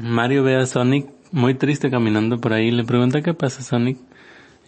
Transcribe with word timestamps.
Mario 0.00 0.42
ve 0.42 0.56
a 0.56 0.64
Sonic 0.66 1.08
muy 1.30 1.54
triste 1.54 1.90
caminando 1.90 2.40
por 2.40 2.52
ahí, 2.54 2.70
le 2.70 2.84
pregunta 2.84 3.20
qué 3.20 3.34
pasa 3.34 3.62
Sonic 3.62 3.98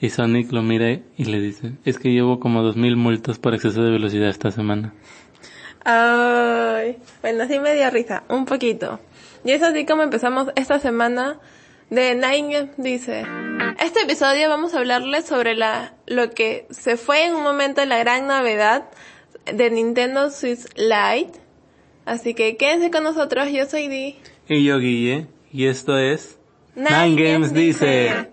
y 0.00 0.10
Sonic 0.10 0.52
lo 0.52 0.62
mira 0.62 0.90
y 0.90 1.24
le 1.24 1.40
dice, 1.40 1.72
es 1.84 1.98
que 1.98 2.10
llevo 2.10 2.38
como 2.38 2.62
dos 2.62 2.76
mil 2.76 2.96
multas 2.96 3.38
por 3.38 3.54
exceso 3.54 3.82
de 3.82 3.90
velocidad 3.90 4.28
esta 4.28 4.50
semana. 4.50 4.92
Ay, 5.84 6.98
bueno, 7.22 7.46
sí 7.48 7.58
me 7.58 7.74
dio 7.74 7.90
risa, 7.90 8.24
un 8.28 8.44
poquito. 8.44 9.00
Y 9.44 9.52
es 9.52 9.62
así 9.62 9.86
como 9.86 10.02
empezamos 10.02 10.48
esta 10.54 10.78
semana 10.78 11.38
de 11.88 12.14
Nine 12.14 12.70
dice, 12.76 13.24
este 13.80 14.02
episodio 14.02 14.48
vamos 14.48 14.74
a 14.74 14.78
hablarles 14.78 15.24
sobre 15.24 15.54
la, 15.54 15.94
lo 16.06 16.30
que 16.30 16.66
se 16.70 16.96
fue 16.96 17.24
en 17.24 17.34
un 17.34 17.42
momento 17.42 17.84
la 17.86 17.98
gran 17.98 18.26
novedad 18.26 18.84
de 19.46 19.70
Nintendo 19.70 20.30
Switch 20.30 20.66
Lite. 20.76 21.40
Así 22.04 22.34
que 22.34 22.56
quédense 22.56 22.90
con 22.90 23.04
nosotros, 23.04 23.48
yo 23.50 23.64
soy 23.66 23.88
Di. 23.88 24.16
Y 24.48 24.64
yo 24.64 24.78
Guille, 24.78 25.28
y 25.52 25.66
esto 25.66 25.96
es 25.96 26.38
Nine, 26.74 27.14
Games, 27.22 27.54
dice. 27.54 28.30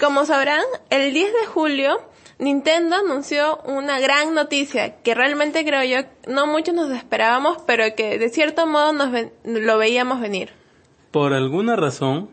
Como 0.00 0.24
sabrán, 0.24 0.62
el 0.90 1.12
10 1.12 1.32
de 1.32 1.46
julio 1.46 1.98
Nintendo 2.38 2.96
anunció 2.96 3.58
una 3.64 3.98
gran 3.98 4.32
noticia 4.32 5.02
que 5.02 5.14
realmente 5.14 5.64
creo 5.64 5.82
yo 5.82 6.08
no 6.32 6.46
muchos 6.46 6.74
nos 6.74 6.90
esperábamos, 6.90 7.58
pero 7.66 7.84
que 7.96 8.18
de 8.18 8.28
cierto 8.28 8.66
modo 8.66 8.92
nos 8.92 9.10
lo 9.44 9.78
veíamos 9.78 10.20
venir. 10.20 10.50
Por 11.10 11.32
alguna 11.32 11.74
razón 11.74 12.30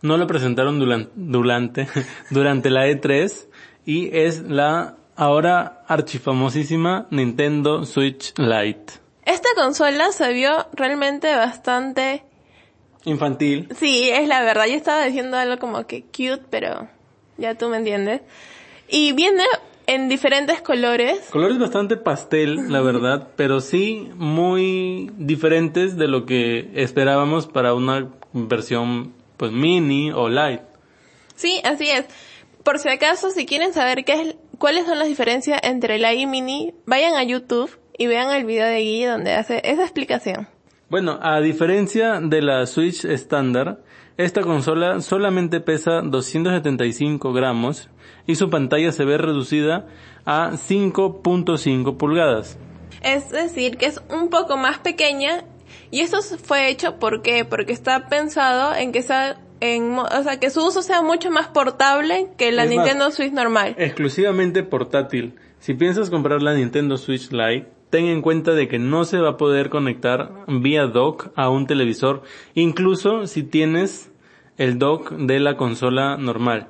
no 0.00 0.16
lo 0.16 0.26
presentaron 0.26 0.78
durante, 1.14 1.86
durante 2.30 2.70
la 2.70 2.88
E3 2.88 3.46
y 3.84 4.16
es 4.16 4.42
la 4.48 4.96
ahora 5.16 5.84
archifamosísima 5.86 7.06
Nintendo 7.10 7.84
Switch 7.84 8.32
Lite. 8.38 9.01
Esta 9.24 9.48
consola 9.54 10.10
se 10.12 10.32
vio 10.32 10.66
realmente 10.72 11.34
bastante 11.34 12.24
infantil. 13.04 13.68
Sí, 13.78 14.10
es 14.10 14.26
la 14.26 14.42
verdad. 14.42 14.66
Yo 14.66 14.74
estaba 14.74 15.04
diciendo 15.04 15.36
algo 15.36 15.58
como 15.58 15.86
que 15.86 16.02
cute, 16.02 16.42
pero 16.50 16.88
ya 17.38 17.54
tú 17.54 17.68
me 17.68 17.76
entiendes. 17.76 18.22
Y 18.88 19.12
viene 19.12 19.44
en 19.86 20.08
diferentes 20.08 20.60
colores. 20.60 21.20
Colores 21.30 21.58
bastante 21.58 21.96
pastel, 21.96 22.72
la 22.72 22.80
verdad, 22.82 23.28
pero 23.36 23.60
sí 23.60 24.10
muy 24.16 25.10
diferentes 25.16 25.96
de 25.96 26.08
lo 26.08 26.26
que 26.26 26.70
esperábamos 26.74 27.46
para 27.46 27.74
una 27.74 28.08
versión 28.32 29.14
pues 29.36 29.52
mini 29.52 30.10
o 30.10 30.28
light. 30.28 30.60
Sí, 31.36 31.60
así 31.64 31.90
es. 31.90 32.06
Por 32.62 32.78
si 32.78 32.88
acaso, 32.88 33.30
si 33.30 33.46
quieren 33.46 33.72
saber 33.72 34.04
qué 34.04 34.12
es, 34.12 34.36
cuáles 34.58 34.86
son 34.86 34.98
las 34.98 35.08
diferencias 35.08 35.60
entre 35.64 35.98
light 35.98 36.20
y 36.20 36.26
mini, 36.26 36.74
vayan 36.86 37.14
a 37.14 37.24
YouTube 37.24 37.70
y 38.02 38.06
vean 38.08 38.30
el 38.32 38.44
video 38.44 38.66
de 38.66 38.80
Guille 38.80 39.06
donde 39.06 39.32
hace 39.32 39.60
esa 39.64 39.82
explicación. 39.82 40.48
Bueno, 40.88 41.20
a 41.22 41.40
diferencia 41.40 42.20
de 42.20 42.42
la 42.42 42.66
Switch 42.66 43.04
estándar, 43.04 43.78
esta 44.16 44.42
consola 44.42 45.00
solamente 45.00 45.60
pesa 45.60 46.02
275 46.02 47.32
gramos 47.32 47.88
y 48.26 48.34
su 48.34 48.50
pantalla 48.50 48.90
se 48.90 49.04
ve 49.04 49.18
reducida 49.18 49.86
a 50.24 50.50
5.5 50.50 51.96
pulgadas. 51.96 52.58
Es 53.04 53.30
decir, 53.30 53.76
que 53.76 53.86
es 53.86 54.02
un 54.10 54.30
poco 54.30 54.56
más 54.56 54.78
pequeña 54.80 55.44
y 55.92 56.00
esto 56.00 56.20
fue 56.42 56.68
hecho 56.68 56.98
¿por 56.98 57.22
qué? 57.22 57.44
porque 57.44 57.72
está 57.72 58.08
pensado 58.08 58.74
en 58.74 58.90
que 58.90 59.02
sea 59.02 59.38
en, 59.60 59.96
o 59.96 60.22
sea, 60.24 60.40
que 60.40 60.50
su 60.50 60.66
uso 60.66 60.82
sea 60.82 61.02
mucho 61.02 61.30
más 61.30 61.46
portable 61.46 62.30
que 62.36 62.50
la 62.50 62.66
Nintendo 62.66 63.12
Switch 63.12 63.32
normal. 63.32 63.76
Exclusivamente 63.78 64.64
portátil. 64.64 65.36
Si 65.60 65.74
piensas 65.74 66.10
comprar 66.10 66.42
la 66.42 66.54
Nintendo 66.54 66.96
Switch 66.96 67.30
Lite, 67.30 67.68
ten 67.92 68.06
en 68.06 68.22
cuenta 68.22 68.54
de 68.54 68.68
que 68.68 68.78
no 68.78 69.04
se 69.04 69.18
va 69.18 69.28
a 69.28 69.36
poder 69.36 69.68
conectar 69.68 70.32
vía 70.48 70.86
dock 70.86 71.30
a 71.36 71.50
un 71.50 71.66
televisor, 71.66 72.22
incluso 72.54 73.26
si 73.26 73.42
tienes 73.42 74.10
el 74.56 74.78
dock 74.78 75.12
de 75.12 75.38
la 75.40 75.58
consola 75.58 76.16
normal. 76.16 76.68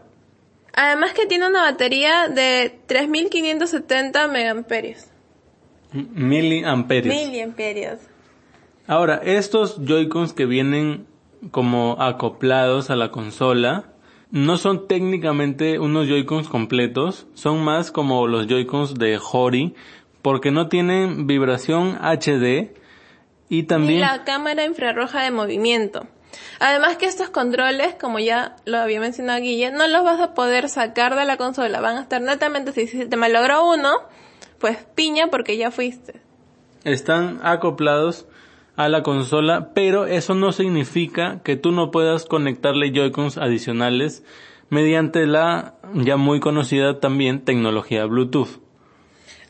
Además 0.75 1.13
que 1.13 1.27
tiene 1.27 1.47
una 1.47 1.63
batería 1.63 2.29
de 2.29 2.77
3570 2.87 4.27
megamperios. 4.27 5.07
Miliamperios. 5.93 7.15
Miliamperios. 7.15 8.01
Ahora, 8.89 9.21
estos 9.25 9.81
Joy-Cons 9.85 10.33
que 10.33 10.47
vienen 10.47 11.07
como 11.53 12.03
acoplados 12.03 12.91
a 12.91 12.97
la 12.97 13.13
consola, 13.13 13.93
no 14.33 14.57
son 14.57 14.89
técnicamente 14.89 15.79
unos 15.79 16.09
Joy-Cons 16.09 16.49
completos, 16.49 17.29
son 17.35 17.63
más 17.63 17.93
como 17.93 18.27
los 18.27 18.49
Joy-Cons 18.49 18.95
de 18.95 19.21
Hori, 19.21 19.75
porque 20.23 20.51
no 20.51 20.69
tienen 20.69 21.27
vibración 21.27 21.99
HD 22.01 22.75
y 23.49 23.65
también... 23.65 24.01
la 24.01 24.25
cámara 24.25 24.65
infrarroja 24.65 25.23
de 25.23 25.31
movimiento. 25.31 26.07
Además 26.61 26.97
que 26.97 27.07
estos 27.07 27.29
controles, 27.29 27.95
como 28.01 28.19
ya 28.19 28.57
lo 28.65 28.79
había 28.79 29.01
mencionado 29.01 29.41
Guille, 29.41 29.71
no 29.71 29.87
los 29.89 30.05
vas 30.05 30.21
a 30.21 30.33
poder 30.33 30.69
sacar 30.69 31.17
de 31.17 31.25
la 31.25 31.37
consola, 31.37 31.81
van 31.81 31.99
a 31.99 32.03
estar 32.03 32.23
netamente, 32.23 32.73
si 32.73 33.07
te 33.07 33.17
malogró 33.17 33.71
uno, 33.71 33.91
pues 34.59 34.79
piña 34.95 35.27
porque 35.27 35.57
ya 35.57 35.71
fuiste. 35.71 36.21
Están 36.85 37.41
acoplados 37.43 38.27
a 38.77 38.89
la 38.89 39.03
consola, 39.03 39.71
pero 39.75 40.07
eso 40.07 40.35
no 40.35 40.53
significa 40.53 41.41
que 41.43 41.57
tú 41.57 41.73
no 41.73 41.91
puedas 41.91 42.25
conectarle 42.25 42.93
Joy-Cons 42.93 43.37
adicionales 43.37 44.25
mediante 44.71 45.27
la 45.27 45.75
ya 45.95 46.17
muy 46.17 46.41
conocida 46.41 46.99
también 46.99 47.45
tecnología 47.45 48.07
Bluetooth. 48.07 48.62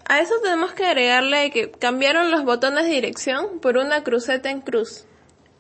A 0.09 0.21
eso 0.21 0.35
tenemos 0.43 0.73
que 0.73 0.85
agregarle 0.85 1.51
que 1.51 1.71
cambiaron 1.71 2.31
los 2.31 2.45
botones 2.45 2.85
de 2.85 2.91
dirección 2.91 3.61
por 3.61 3.77
una 3.77 4.03
cruceta 4.03 4.51
en 4.51 4.61
cruz. 4.61 5.07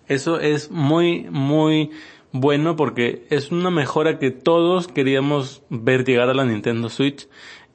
Eso 0.08 0.40
es 0.40 0.70
muy, 0.70 1.26
muy 1.30 1.90
bueno 2.32 2.76
porque 2.76 3.26
es 3.30 3.52
una 3.52 3.70
mejora 3.70 4.18
que 4.18 4.30
todos 4.30 4.88
queríamos 4.88 5.62
ver 5.68 6.04
llegar 6.04 6.28
a 6.28 6.34
la 6.34 6.44
Nintendo 6.44 6.88
Switch. 6.88 7.28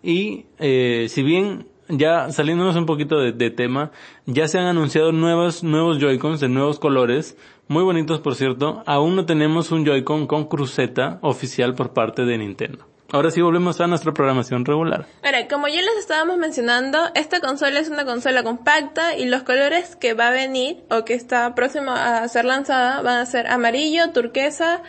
Y 0.04 0.46
eh, 0.60 1.08
si 1.10 1.24
bien 1.24 1.68
ya 1.90 2.32
saliéndonos 2.32 2.76
un 2.76 2.86
poquito 2.86 3.20
de, 3.20 3.50
tema, 3.50 3.92
ya 4.26 4.48
se 4.48 4.60
han 4.60 4.66
anunciado 4.66 5.12
nuevos, 5.12 5.64
nuevos 5.64 6.00
Joy-Cons 6.00 6.40
de 6.40 6.50
nuevos 6.50 6.80
colores, 6.80 7.38
muy 7.68 7.84
bonitos 7.84 8.20
por 8.20 8.36
cierto, 8.36 8.84
aún 8.86 9.16
no 9.16 9.26
tenemos 9.26 9.72
un 9.72 9.86
Joy-Con 9.86 10.28
con 10.28 10.46
cruceta 10.46 11.20
oficial 11.22 11.76
por 11.76 11.94
parte 11.94 12.26
de 12.26 12.38
Nintendo. 12.38 12.87
Ahora 13.12 13.32
sí 13.32 13.42
volvemos 13.42 13.80
a 13.80 13.88
nuestra 13.88 14.14
programación 14.14 14.66
regular. 14.66 15.06
Ahora, 15.24 15.48
como 15.48 15.68
ya 15.70 15.82
les 15.82 15.98
estábamos 15.98 16.38
mencionando, 16.38 17.00
esta 17.16 17.40
consola 17.40 17.80
es 17.80 17.90
una 17.90 18.04
consola 18.04 18.44
compacta 18.44 19.16
y 19.16 19.26
los 19.26 19.44
colores 19.44 19.96
que 19.96 20.14
va 20.14 20.28
a 20.28 20.32
venir 20.32 20.84
o 20.90 21.06
que 21.06 21.14
está 21.14 21.56
próxima 21.56 22.22
a 22.22 22.28
ser 22.28 22.44
lanzada 22.44 23.02
van 23.02 23.20
a 23.20 23.26
ser 23.26 23.48
amarillo, 23.48 24.12
turquesa 24.12 24.84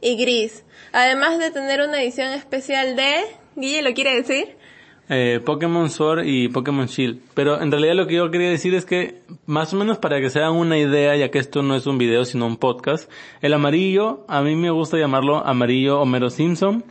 y 0.00 0.16
gris. 0.16 0.64
Además 0.92 1.38
de 1.38 1.52
tener 1.52 1.80
una 1.80 2.02
edición 2.02 2.32
especial 2.32 2.96
de, 2.96 3.20
Guille, 3.54 3.82
¿lo 3.82 3.94
quiere 3.94 4.16
decir? 4.16 4.56
Eh, 5.08 5.40
Pokémon 5.44 5.90
Sword 5.90 6.24
y 6.24 6.48
Pokémon 6.48 6.86
Shield. 6.86 7.20
Pero 7.34 7.60
en 7.60 7.70
realidad 7.70 7.94
lo 7.94 8.06
que 8.06 8.14
yo 8.14 8.30
quería 8.30 8.48
decir 8.48 8.74
es 8.74 8.84
que, 8.84 9.22
más 9.46 9.72
o 9.72 9.76
menos 9.76 9.98
para 9.98 10.20
que 10.20 10.30
se 10.30 10.38
hagan 10.38 10.54
una 10.54 10.78
idea, 10.78 11.16
ya 11.16 11.30
que 11.30 11.38
esto 11.38 11.62
no 11.62 11.74
es 11.74 11.86
un 11.86 11.98
video 11.98 12.24
sino 12.24 12.46
un 12.46 12.56
podcast, 12.56 13.10
el 13.42 13.52
amarillo, 13.52 14.24
a 14.28 14.42
mí 14.42 14.54
me 14.56 14.70
gusta 14.70 14.98
llamarlo 14.98 15.44
amarillo 15.44 16.00
Homero 16.00 16.30
Simpson. 16.30 16.84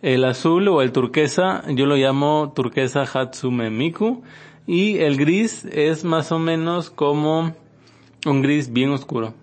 El 0.00 0.24
azul 0.24 0.68
o 0.68 0.80
el 0.80 0.92
turquesa, 0.92 1.64
yo 1.68 1.86
lo 1.86 1.96
llamo 1.96 2.52
turquesa 2.54 3.02
Hatsume 3.02 3.70
Miku. 3.70 4.22
Y 4.66 4.98
el 4.98 5.16
gris 5.16 5.64
es 5.64 6.04
más 6.04 6.30
o 6.30 6.38
menos 6.38 6.90
como 6.90 7.54
un 8.26 8.42
gris 8.42 8.72
bien 8.72 8.90
oscuro. 8.90 9.34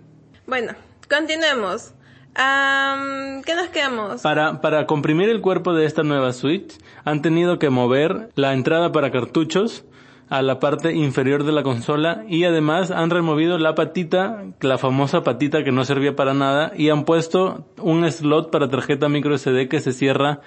Bueno, 0.47 0.73
continuemos. 1.09 1.93
¿Qué 2.35 3.55
nos 3.55 3.69
quedamos? 3.69 4.21
Para, 4.21 4.61
para 4.61 4.85
comprimir 4.85 5.29
el 5.29 5.41
cuerpo 5.41 5.73
de 5.73 5.85
esta 5.85 6.03
nueva 6.03 6.33
Switch, 6.33 6.77
han 7.03 7.21
tenido 7.21 7.59
que 7.59 7.69
mover 7.69 8.29
la 8.35 8.53
entrada 8.53 8.91
para 8.91 9.11
cartuchos 9.11 9.85
a 10.29 10.41
la 10.41 10.59
parte 10.59 10.93
inferior 10.93 11.43
de 11.43 11.51
la 11.51 11.63
consola 11.63 12.23
y 12.27 12.43
además 12.45 12.91
han 12.91 13.09
removido 13.09 13.57
la 13.57 13.75
patita, 13.75 14.43
la 14.61 14.77
famosa 14.77 15.23
patita 15.23 15.63
que 15.63 15.71
no 15.71 15.85
servía 15.85 16.15
para 16.15 16.33
nada 16.33 16.71
y 16.75 16.89
han 16.89 17.05
puesto 17.05 17.65
un 17.81 18.09
slot 18.09 18.51
para 18.51 18.69
tarjeta 18.69 19.09
micro 19.09 19.37
SD 19.37 19.67
que 19.67 19.79
se 19.79 19.93
cierra 19.93 20.41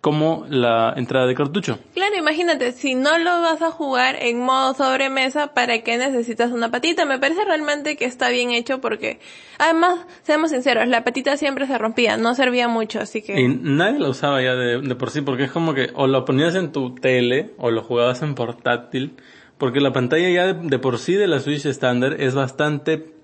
como 0.00 0.46
la 0.48 0.94
entrada 0.96 1.26
de 1.26 1.34
cartucho. 1.34 1.78
Claro, 1.94 2.16
imagínate, 2.16 2.72
si 2.72 2.94
no 2.94 3.18
lo 3.18 3.42
vas 3.42 3.60
a 3.60 3.70
jugar 3.70 4.16
en 4.20 4.40
modo 4.40 4.72
sobremesa, 4.72 5.52
¿para 5.52 5.82
qué 5.82 5.98
necesitas 5.98 6.52
una 6.52 6.70
patita? 6.70 7.04
Me 7.04 7.18
parece 7.18 7.44
realmente 7.44 7.96
que 7.96 8.06
está 8.06 8.30
bien 8.30 8.50
hecho 8.50 8.80
porque, 8.80 9.20
además, 9.58 10.06
seamos 10.22 10.50
sinceros, 10.50 10.88
la 10.88 11.04
patita 11.04 11.36
siempre 11.36 11.66
se 11.66 11.76
rompía, 11.76 12.16
no 12.16 12.34
servía 12.34 12.66
mucho, 12.66 13.00
así 13.00 13.20
que... 13.20 13.40
Y 13.40 13.48
nadie 13.48 13.98
la 13.98 14.08
usaba 14.08 14.40
ya 14.42 14.54
de, 14.54 14.80
de 14.80 14.94
por 14.94 15.10
sí, 15.10 15.20
porque 15.20 15.44
es 15.44 15.50
como 15.50 15.74
que 15.74 15.90
o 15.94 16.06
lo 16.06 16.24
ponías 16.24 16.54
en 16.54 16.72
tu 16.72 16.94
tele 16.94 17.50
o 17.58 17.70
lo 17.70 17.82
jugabas 17.82 18.22
en 18.22 18.34
portátil, 18.34 19.16
porque 19.58 19.80
la 19.80 19.92
pantalla 19.92 20.30
ya 20.30 20.54
de, 20.54 20.68
de 20.68 20.78
por 20.78 20.98
sí 20.98 21.14
de 21.14 21.26
la 21.26 21.40
Switch 21.40 21.66
estándar 21.66 22.16
es 22.18 22.34
bastante 22.34 23.19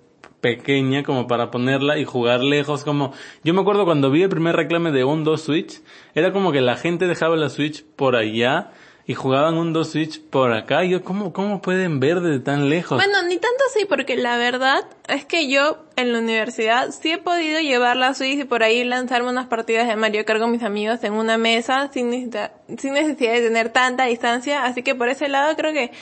pequeña 0.47 1.03
como 1.03 1.27
para 1.27 1.51
ponerla 1.51 1.99
y 1.99 2.05
jugar 2.05 2.41
lejos 2.45 2.85
como 2.85 3.13
yo 3.43 3.53
me 3.53 3.63
acuerdo 3.63 3.85
cuando 3.85 4.13
vi 4.13 4.23
el 4.23 4.29
primer 4.29 4.55
reclame 4.55 4.93
de 4.93 5.03
un 5.03 5.25
2 5.25 5.41
Switch 5.41 5.81
era 6.15 6.33
como 6.33 6.53
que 6.53 6.61
la 6.61 6.77
gente 6.77 7.09
dejaba 7.09 7.35
la 7.37 7.49
Switch 7.49 7.85
por 7.97 8.15
allá 8.15 8.71
y 9.09 9.15
jugaban 9.15 9.57
un 9.57 9.73
dos 9.73 9.91
Switch 9.91 10.21
por 10.21 10.53
acá. 10.53 10.83
Yo, 10.85 11.05
¿cómo, 11.05 11.33
cómo 11.33 11.63
pueden 11.63 12.01
ver 12.01 12.21
desde 12.21 12.41
tan 12.41 12.69
lejos? 12.69 12.99
Bueno, 12.99 13.23
ni 13.23 13.37
tanto 13.37 13.63
así, 13.71 13.85
porque 13.85 14.17
la 14.17 14.37
verdad 14.37 14.85
es 15.09 15.25
que 15.25 15.49
yo 15.49 15.79
en 15.95 16.13
la 16.13 16.19
universidad 16.19 16.91
sí 16.91 17.13
he 17.13 17.19
podido 17.19 17.61
llevar 17.61 17.97
la 17.97 18.15
Switch 18.15 18.41
y 18.41 18.45
por 18.45 18.65
ahí 18.65 18.83
lanzarme 18.83 19.31
unas 19.31 19.47
partidas 19.47 19.87
de 19.87 19.95
Mario 19.95 20.25
Kart 20.25 20.41
con 20.41 20.51
mis 20.51 20.65
amigos 20.65 21.05
en 21.05 21.13
una 21.13 21.39
mesa 21.39 21.89
sin 21.93 22.11
necesidad, 22.11 22.53
sin 22.79 22.95
necesidad 22.95 23.35
de 23.35 23.43
tener 23.43 23.69
tanta 23.71 24.07
distancia. 24.07 24.65
Así 24.65 24.83
que 24.83 24.97
por 24.97 25.09
ese 25.09 25.29
lado 25.29 25.55
creo 25.55 25.73
que 25.73 25.93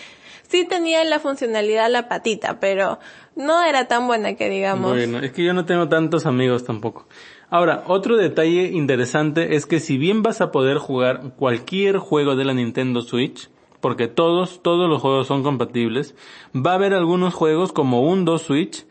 sí 0.55 0.65
tenía 0.69 1.03
la 1.05 1.19
funcionalidad 1.19 1.91
la 1.91 2.09
patita, 2.09 2.61
pero 2.61 3.01
no 3.35 3.65
era 3.65 3.89
tan 3.89 4.07
buena 4.07 4.35
que 4.35 4.49
digamos. 4.49 4.93
Bueno, 4.93 5.19
es 5.19 5.33
que 5.33 5.43
yo 5.43 5.53
no 5.53 5.65
tengo 5.65 5.89
tantos 5.89 6.27
amigos 6.27 6.63
tampoco. 6.63 7.09
Ahora, 7.51 7.83
otro 7.89 8.17
detalle 8.17 8.71
interesante 8.73 9.57
es 9.57 9.67
que 9.67 9.81
si 9.81 9.99
bien 9.99 10.23
vas 10.23 10.41
a 10.41 10.53
poder 10.53 10.79
jugar 10.79 11.33
cualquier 11.37 11.99
juego 11.99 12.37
de 12.37 12.45
la 12.45 12.55
Nintendo 12.55 13.01
Switch, 13.01 13.51
porque 13.81 14.07
todos, 14.07 14.63
todos 14.63 14.89
los 14.89 15.03
juegos 15.03 15.27
son 15.27 15.43
compatibles, 15.43 16.15
va 16.55 16.71
a 16.71 16.75
haber 16.75 16.95
algunos 16.95 17.35
juegos 17.35 17.73
como 17.73 18.03
un 18.03 18.25
2 18.25 18.41
Switch 18.41 18.87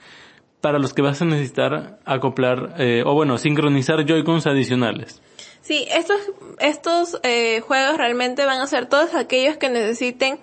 para 0.60 0.80
los 0.80 0.94
que 0.94 1.02
vas 1.02 1.22
a 1.22 1.26
necesitar 1.26 2.00
acoplar, 2.04 2.76
eh, 2.78 3.04
o 3.06 3.14
bueno, 3.14 3.38
sincronizar 3.38 4.06
Joy-Cons 4.06 4.48
adicionales. 4.48 5.22
Sí, 5.64 5.88
estos, 5.90 6.20
estos 6.60 7.20
eh, 7.24 7.62
juegos 7.62 7.98
realmente 7.98 8.46
van 8.46 8.60
a 8.60 8.68
ser 8.68 8.86
todos 8.88 9.16
aquellos 9.16 9.56
que 9.56 9.70
necesiten 9.70 10.38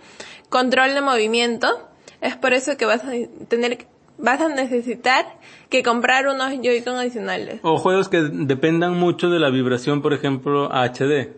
control 0.49 0.95
de 0.95 1.03
movimiento. 1.03 1.69
Es 2.23 2.37
por 2.37 2.55
eso 2.55 2.79
que 2.79 2.87
vas 2.87 3.05
a 3.05 3.13
tener 3.49 3.87
vas 4.17 4.41
a 4.41 4.49
necesitar 4.49 5.27
que 5.69 5.83
comprar 5.83 6.27
unos 6.27 6.53
Joy-Con 6.63 6.97
adicionales. 6.97 7.61
O 7.63 7.77
juegos 7.77 8.09
que 8.09 8.23
dependan 8.23 8.99
mucho 8.99 9.29
de 9.29 9.39
la 9.39 9.51
vibración, 9.51 10.03
por 10.03 10.15
ejemplo, 10.15 10.71
HD. 10.73 11.35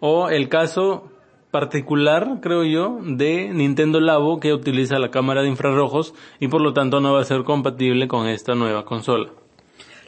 O 0.00 0.28
el 0.28 0.50
caso 0.50 1.10
particular, 1.50 2.38
creo 2.42 2.64
yo, 2.64 2.98
de 3.02 3.48
Nintendo 3.54 4.00
Labo 4.00 4.38
que 4.38 4.52
utiliza 4.52 4.98
la 4.98 5.10
cámara 5.10 5.42
de 5.42 5.48
infrarrojos 5.48 6.14
y 6.40 6.48
por 6.48 6.60
lo 6.60 6.74
tanto 6.74 7.00
no 7.00 7.14
va 7.14 7.20
a 7.20 7.24
ser 7.24 7.44
compatible 7.44 8.06
con 8.06 8.26
esta 8.26 8.54
nueva 8.54 8.84
consola. 8.84 9.30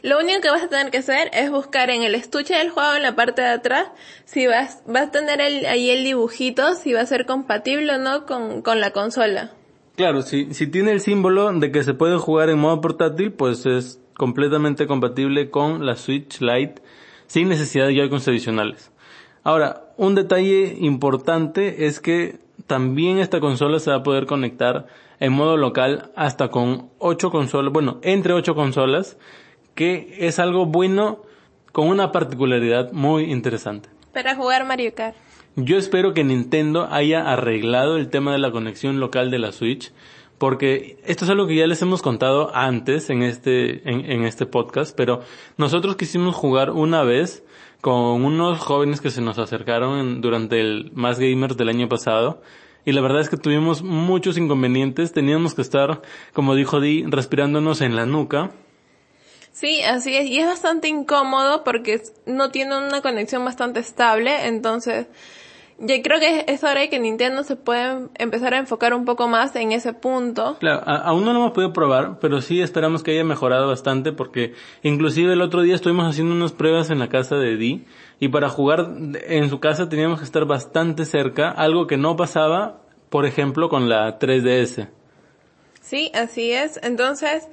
Lo 0.01 0.19
único 0.19 0.41
que 0.41 0.49
vas 0.49 0.63
a 0.63 0.67
tener 0.67 0.91
que 0.91 0.99
hacer 0.99 1.29
es 1.33 1.49
buscar 1.49 1.89
en 1.89 2.03
el 2.03 2.15
estuche 2.15 2.55
del 2.55 2.69
juego 2.69 2.95
en 2.95 3.03
la 3.03 3.15
parte 3.15 3.41
de 3.41 3.49
atrás 3.49 3.87
si 4.25 4.45
vas, 4.47 4.83
vas 4.85 5.07
a 5.07 5.11
tener 5.11 5.41
ahí 5.41 5.89
el 5.89 6.03
dibujito 6.03 6.75
si 6.75 6.93
va 6.93 7.01
a 7.01 7.05
ser 7.05 7.25
compatible 7.25 7.95
o 7.95 7.97
no 7.97 8.25
con, 8.25 8.61
con 8.61 8.79
la 8.79 8.91
consola. 8.91 9.51
Claro, 9.95 10.21
si, 10.21 10.53
si 10.53 10.67
tiene 10.67 10.91
el 10.91 11.01
símbolo 11.01 11.51
de 11.51 11.71
que 11.71 11.83
se 11.83 11.95
puede 11.95 12.17
jugar 12.17 12.49
en 12.49 12.59
modo 12.59 12.81
portátil, 12.81 13.31
pues 13.31 13.65
es 13.65 13.99
completamente 14.15 14.85
compatible 14.85 15.49
con 15.49 15.85
la 15.85 15.95
Switch 15.95 16.39
Lite 16.39 16.81
sin 17.25 17.49
necesidad 17.49 17.87
de 17.87 17.95
Joy-Cons 17.95 18.27
adicionales. 18.27 18.91
Ahora, 19.43 19.87
un 19.97 20.13
detalle 20.13 20.77
importante 20.79 21.85
es 21.87 21.99
que 21.99 22.39
también 22.67 23.19
esta 23.19 23.39
consola 23.39 23.79
se 23.79 23.91
va 23.91 23.97
a 23.97 24.03
poder 24.03 24.25
conectar 24.25 24.87
en 25.19 25.33
modo 25.33 25.57
local 25.57 26.11
hasta 26.15 26.49
con 26.49 26.89
8 26.99 27.31
consolas, 27.31 27.73
bueno, 27.73 27.99
entre 28.03 28.33
8 28.33 28.55
consolas, 28.55 29.17
que 29.77 30.15
es 30.17 30.39
algo 30.39 30.65
bueno 30.65 31.21
con 31.71 31.87
una 31.87 32.11
particularidad 32.11 32.91
muy 32.91 33.31
interesante. 33.31 33.87
Para 34.11 34.35
jugar 34.35 34.65
Mario 34.65 34.93
Kart. 34.95 35.15
Yo 35.55 35.77
espero 35.77 36.13
que 36.15 36.23
Nintendo 36.23 36.87
haya 36.91 37.31
arreglado 37.31 37.95
el 37.97 38.09
tema 38.09 38.31
de 38.31 38.39
la 38.39 38.51
conexión 38.51 38.99
local 38.99 39.29
de 39.29 39.37
la 39.37 39.51
Switch, 39.51 39.93
porque 40.39 40.97
esto 41.05 41.25
es 41.25 41.31
algo 41.31 41.45
que 41.45 41.55
ya 41.55 41.67
les 41.67 41.81
hemos 41.83 42.01
contado 42.01 42.53
antes 42.55 43.11
en 43.11 43.21
este, 43.21 43.87
en, 43.87 44.23
este 44.23 44.47
podcast, 44.47 44.95
pero 44.97 45.21
nosotros 45.57 45.95
quisimos 45.95 46.35
jugar 46.35 46.71
una 46.71 47.03
vez 47.03 47.43
con 47.79 48.25
unos 48.25 48.59
jóvenes 48.59 48.99
que 48.99 49.11
se 49.11 49.21
nos 49.21 49.37
acercaron 49.37 50.21
durante 50.21 50.59
el 50.59 50.91
Más 50.95 51.19
Gamers 51.19 51.55
del 51.55 51.69
año 51.69 51.87
pasado, 51.87 52.41
y 52.83 52.93
la 52.93 53.01
verdad 53.01 53.21
es 53.21 53.29
que 53.29 53.37
tuvimos 53.37 53.83
muchos 53.83 54.39
inconvenientes, 54.39 55.11
teníamos 55.11 55.53
que 55.53 55.61
estar, 55.61 56.01
como 56.33 56.55
dijo 56.55 56.81
Di, 56.81 57.03
respirándonos 57.03 57.81
en 57.81 57.95
la 57.95 58.07
nuca, 58.07 58.51
Sí, 59.59 59.81
así 59.81 60.15
es. 60.15 60.29
Y 60.29 60.37
es 60.37 60.45
bastante 60.45 60.87
incómodo 60.87 61.63
porque 61.63 61.99
no 62.27 62.51
tiene 62.51 62.77
una 62.77 63.01
conexión 63.01 63.43
bastante 63.43 63.79
estable. 63.79 64.45
Entonces, 64.45 65.07
yo 65.79 65.95
creo 66.03 66.19
que 66.19 66.45
es 66.47 66.63
hora 66.63 66.81
de 66.81 66.89
que 66.89 66.99
Nintendo 66.99 67.43
se 67.43 67.55
pueda 67.55 68.01
empezar 68.19 68.53
a 68.53 68.59
enfocar 68.59 68.93
un 68.93 69.03
poco 69.03 69.27
más 69.27 69.55
en 69.55 69.71
ese 69.71 69.93
punto. 69.93 70.57
Claro, 70.59 70.83
aún 70.85 71.25
no 71.25 71.33
lo 71.33 71.39
hemos 71.39 71.53
podido 71.53 71.73
probar, 71.73 72.19
pero 72.19 72.39
sí 72.39 72.61
esperamos 72.61 73.01
que 73.01 73.13
haya 73.13 73.23
mejorado 73.23 73.67
bastante 73.67 74.11
porque 74.11 74.53
inclusive 74.83 75.33
el 75.33 75.41
otro 75.41 75.63
día 75.63 75.73
estuvimos 75.73 76.07
haciendo 76.07 76.35
unas 76.35 76.51
pruebas 76.51 76.91
en 76.91 76.99
la 76.99 77.09
casa 77.09 77.35
de 77.37 77.57
Di 77.57 77.83
y 78.19 78.27
para 78.27 78.49
jugar 78.49 78.91
en 79.25 79.49
su 79.49 79.59
casa 79.59 79.89
teníamos 79.89 80.19
que 80.19 80.25
estar 80.25 80.45
bastante 80.45 81.03
cerca, 81.03 81.49
algo 81.49 81.87
que 81.87 81.97
no 81.97 82.15
pasaba, 82.15 82.81
por 83.09 83.25
ejemplo, 83.25 83.69
con 83.69 83.89
la 83.89 84.19
3DS. 84.19 84.87
Sí, 85.81 86.11
así 86.13 86.51
es. 86.51 86.79
Entonces, 86.83 87.47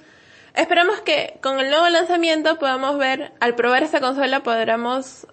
esperamos 0.54 1.00
que 1.00 1.38
con 1.42 1.60
el 1.60 1.70
nuevo 1.70 1.88
lanzamiento 1.88 2.58
podamos 2.58 2.98
ver, 2.98 3.32
al 3.40 3.54
probar 3.54 3.82
esta 3.82 4.00
consola 4.00 4.42
podremos 4.42 5.26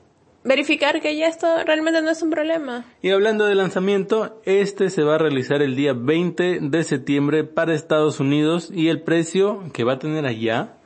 verificar 0.43 1.01
que 1.01 1.15
ya 1.15 1.27
esto 1.27 1.47
realmente 1.65 2.01
no 2.01 2.09
es 2.09 2.21
un 2.21 2.29
problema. 2.29 2.85
Y 3.01 3.11
hablando 3.11 3.45
de 3.45 3.55
lanzamiento, 3.55 4.41
este 4.45 4.89
se 4.89 5.03
va 5.03 5.15
a 5.15 5.19
realizar 5.19 5.61
el 5.61 5.75
día 5.75 5.93
20 5.93 6.59
de 6.61 6.83
septiembre 6.83 7.43
para 7.43 7.73
Estados 7.73 8.19
Unidos 8.19 8.71
y 8.73 8.89
el 8.89 9.03
precio 9.03 9.63
que 9.73 9.83
va 9.83 9.93
a 9.93 9.99
tener 9.99 10.25
allá 10.25 10.77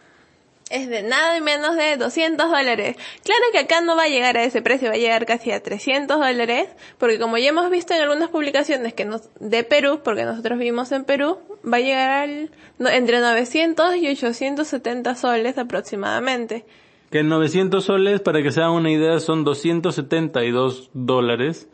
es 0.70 0.90
de 0.90 1.04
nada 1.04 1.40
menos 1.42 1.76
de 1.76 1.98
200 1.98 2.50
dólares. 2.50 2.96
Claro 3.24 3.44
que 3.52 3.60
acá 3.60 3.82
no 3.82 3.96
va 3.96 4.04
a 4.04 4.08
llegar 4.08 4.38
a 4.38 4.44
ese 4.44 4.62
precio, 4.62 4.90
va 4.90 4.96
a 4.96 4.98
llegar 4.98 5.26
casi 5.26 5.52
a 5.52 5.62
300 5.62 6.20
dólares, 6.20 6.70
porque 6.98 7.20
como 7.20 7.38
ya 7.38 7.50
hemos 7.50 7.70
visto 7.70 7.94
en 7.94 8.02
algunas 8.02 8.30
publicaciones 8.30 8.94
que 8.94 9.10
de 9.40 9.64
Perú, 9.64 10.02
porque 10.04 10.26
nosotros 10.26 10.58
vivimos 10.58 10.92
en 10.92 11.04
Perú, 11.04 11.38
va 11.72 11.78
a 11.78 11.82
llegar 11.82 12.10
al, 12.12 12.52
entre 12.92 13.20
900 13.20 13.96
y 13.98 14.08
870 14.10 15.16
soles 15.16 15.58
aproximadamente 15.58 16.66
que 17.12 17.24
900 17.24 17.86
soles, 17.86 18.20
para 18.20 18.44
que 18.44 18.52
se 18.52 18.60
hagan 18.60 18.74
una 18.74 18.92
idea, 18.92 19.22
son 19.22 19.46
272 19.46 20.90
dólares, 20.94 21.70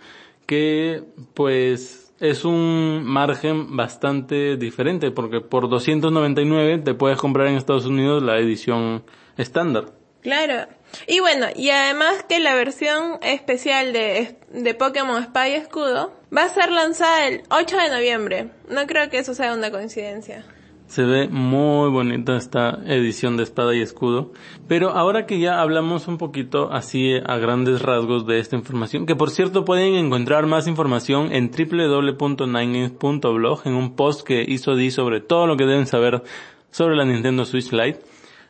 que 0.46 1.04
pues 1.34 2.01
es 2.22 2.46
un 2.46 3.04
margen 3.04 3.76
bastante 3.76 4.56
diferente, 4.56 5.10
porque 5.12 5.42
por 5.42 5.68
299 5.68 6.78
te 6.78 6.94
puedes 6.94 7.18
comprar 7.18 7.48
en 7.48 7.56
Estados 7.56 7.86
Unidos 7.86 8.22
la 8.22 8.38
edición 8.38 9.04
estándar. 9.38 9.86
Claro. 10.22 10.68
Y 11.08 11.20
bueno, 11.20 11.48
y 11.56 11.72
además 11.72 12.24
que 12.30 12.40
la 12.40 12.54
versión 12.54 13.18
especial 13.24 13.92
de, 13.92 14.38
de 14.52 14.74
Pokémon 14.76 15.22
Espada 15.22 15.50
y 15.50 15.54
Escudo 15.54 16.14
va 16.36 16.44
a 16.44 16.50
ser 16.50 16.72
lanzada 16.72 17.28
el 17.28 17.42
8 17.50 17.78
de 17.78 17.90
noviembre. 17.90 18.50
No 18.70 18.86
creo 18.86 19.10
que 19.10 19.18
eso 19.18 19.34
sea 19.34 19.56
una 19.56 19.72
coincidencia. 19.72 20.46
Se 20.92 21.04
ve 21.06 21.30
muy 21.30 21.90
bonita 21.90 22.36
esta 22.36 22.78
edición 22.86 23.38
de 23.38 23.44
espada 23.44 23.74
y 23.74 23.80
escudo. 23.80 24.34
Pero 24.68 24.90
ahora 24.90 25.26
que 25.26 25.40
ya 25.40 25.62
hablamos 25.62 26.10
un 26.10 26.18
poquito 26.18 26.70
así 26.74 27.14
a 27.14 27.38
grandes 27.38 27.82
rasgos 27.82 28.28
de 28.28 28.40
esta 28.40 28.58
información, 28.58 29.06
que 29.06 29.16
por 29.16 29.32
cierto 29.32 29.64
pueden 29.64 29.94
encontrar 29.94 30.48
más 30.48 30.68
información 30.68 31.32
en 31.32 31.50
www.ninegames.blog 31.50 33.62
en 33.64 33.74
un 33.74 33.96
post 33.96 34.28
que 34.28 34.44
hizo 34.46 34.76
Di 34.76 34.92
sobre 34.92 35.22
todo 35.22 35.48
lo 35.48 35.56
que 35.56 35.66
deben 35.66 35.88
saber 35.88 36.24
sobre 36.72 36.98
la 36.98 37.06
Nintendo 37.06 37.46
Switch 37.46 37.72
Lite. 37.72 38.02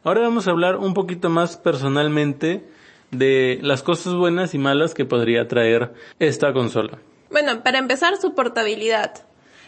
Ahora 0.03 0.21
vamos 0.21 0.47
a 0.47 0.51
hablar 0.51 0.77
un 0.77 0.95
poquito 0.95 1.29
más 1.29 1.57
personalmente 1.57 2.67
de 3.11 3.59
las 3.61 3.83
cosas 3.83 4.15
buenas 4.15 4.55
y 4.55 4.57
malas 4.57 4.95
que 4.95 5.05
podría 5.05 5.47
traer 5.47 5.93
esta 6.17 6.53
consola. 6.53 6.97
Bueno, 7.29 7.61
para 7.61 7.77
empezar 7.77 8.17
su 8.17 8.33
portabilidad. 8.33 9.27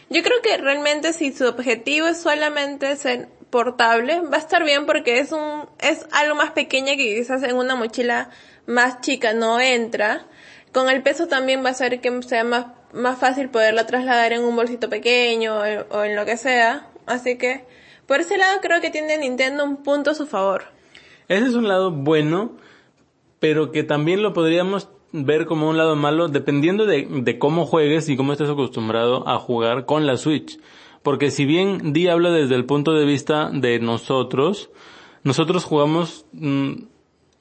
Yo 0.10 0.22
creo 0.22 0.42
que 0.42 0.58
realmente 0.58 1.14
si 1.14 1.32
su 1.32 1.46
objetivo 1.46 2.08
es 2.08 2.22
solamente 2.22 2.96
ser 2.96 3.30
portable, 3.50 4.22
va 4.22 4.38
a 4.38 4.40
estar 4.40 4.64
bien 4.64 4.86
porque 4.86 5.20
es 5.20 5.32
un, 5.32 5.70
es 5.80 6.08
algo 6.12 6.36
más 6.36 6.52
pequeña 6.52 6.96
que 6.96 7.16
quizás 7.16 7.44
en 7.44 7.56
una 7.56 7.76
mochila 7.76 8.30
más 8.66 9.02
chica 9.02 9.34
no 9.34 9.60
entra. 9.60 10.26
Con 10.72 10.90
el 10.90 11.04
peso 11.04 11.28
también 11.28 11.64
va 11.64 11.70
a 11.70 11.74
ser 11.76 12.02
que 12.02 12.22
sea 12.24 12.44
más, 12.44 12.68
más 12.92 13.20
fácil 13.20 13.50
poderla 13.50 13.86
trasladar 13.86 14.34
en 14.34 14.44
un 14.44 14.56
bolsito 14.56 14.90
pequeño 14.90 15.56
o, 15.56 15.62
o 15.62 16.04
en 16.04 16.16
lo 16.16 16.26
que 16.26 16.38
sea. 16.38 16.88
Así 17.06 17.38
que, 17.38 17.66
por 18.08 18.22
ese 18.22 18.38
lado 18.38 18.60
creo 18.62 18.82
que 18.82 18.90
tiene 18.90 19.18
Nintendo 19.18 19.64
un 19.64 19.84
punto 19.84 20.12
a 20.12 20.16
su 20.16 20.26
favor. 20.26 20.66
Ese 21.28 21.46
es 21.46 21.54
un 21.54 21.68
lado 21.68 21.92
bueno, 21.92 22.58
pero 23.40 23.72
que 23.72 23.84
también 23.84 24.24
lo 24.24 24.34
podríamos 24.34 24.90
ver 25.13 25.46
como 25.46 25.70
un 25.70 25.77
lado 25.77 25.96
malo 25.96 26.27
dependiendo 26.27 26.86
de, 26.86 27.08
de 27.10 27.39
cómo 27.39 27.65
juegues 27.65 28.10
y 28.10 28.17
cómo 28.17 28.34
estés 28.34 28.50
acostumbrado 28.50 29.27
a 29.27 29.38
jugar 29.38 29.86
con 29.86 30.05
la 30.05 30.17
Switch. 30.17 30.60
Porque 31.03 31.32
si 31.32 31.46
bien 31.46 31.93
Di 31.93 32.08
habla 32.08 32.32
desde 32.32 32.55
el 32.55 32.65
punto 32.65 32.93
de 32.93 33.05
vista 33.05 33.50
de 33.53 33.79
nosotros, 33.79 34.72
nosotros 35.24 35.63
jugamos 35.63 36.25
95% 36.34 36.88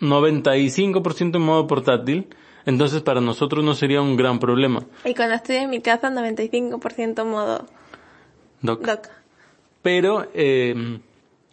mm, 0.01 1.37
en 1.37 1.43
modo 1.43 1.67
portátil, 1.67 2.29
entonces 2.67 3.03
para 3.03 3.21
nosotros 3.21 3.65
no 3.65 3.75
sería 3.75 4.03
un 4.03 4.17
gran 4.17 4.39
problema. 4.39 4.85
Y 5.05 5.15
cuando 5.15 5.35
estoy 5.35 5.57
en 5.57 5.71
mi 5.71 5.81
casa 5.81 6.11
95% 6.11 7.25
modo 7.25 7.67
dock. 8.61 9.09
Pero 9.81 10.27
eh, 10.35 11.01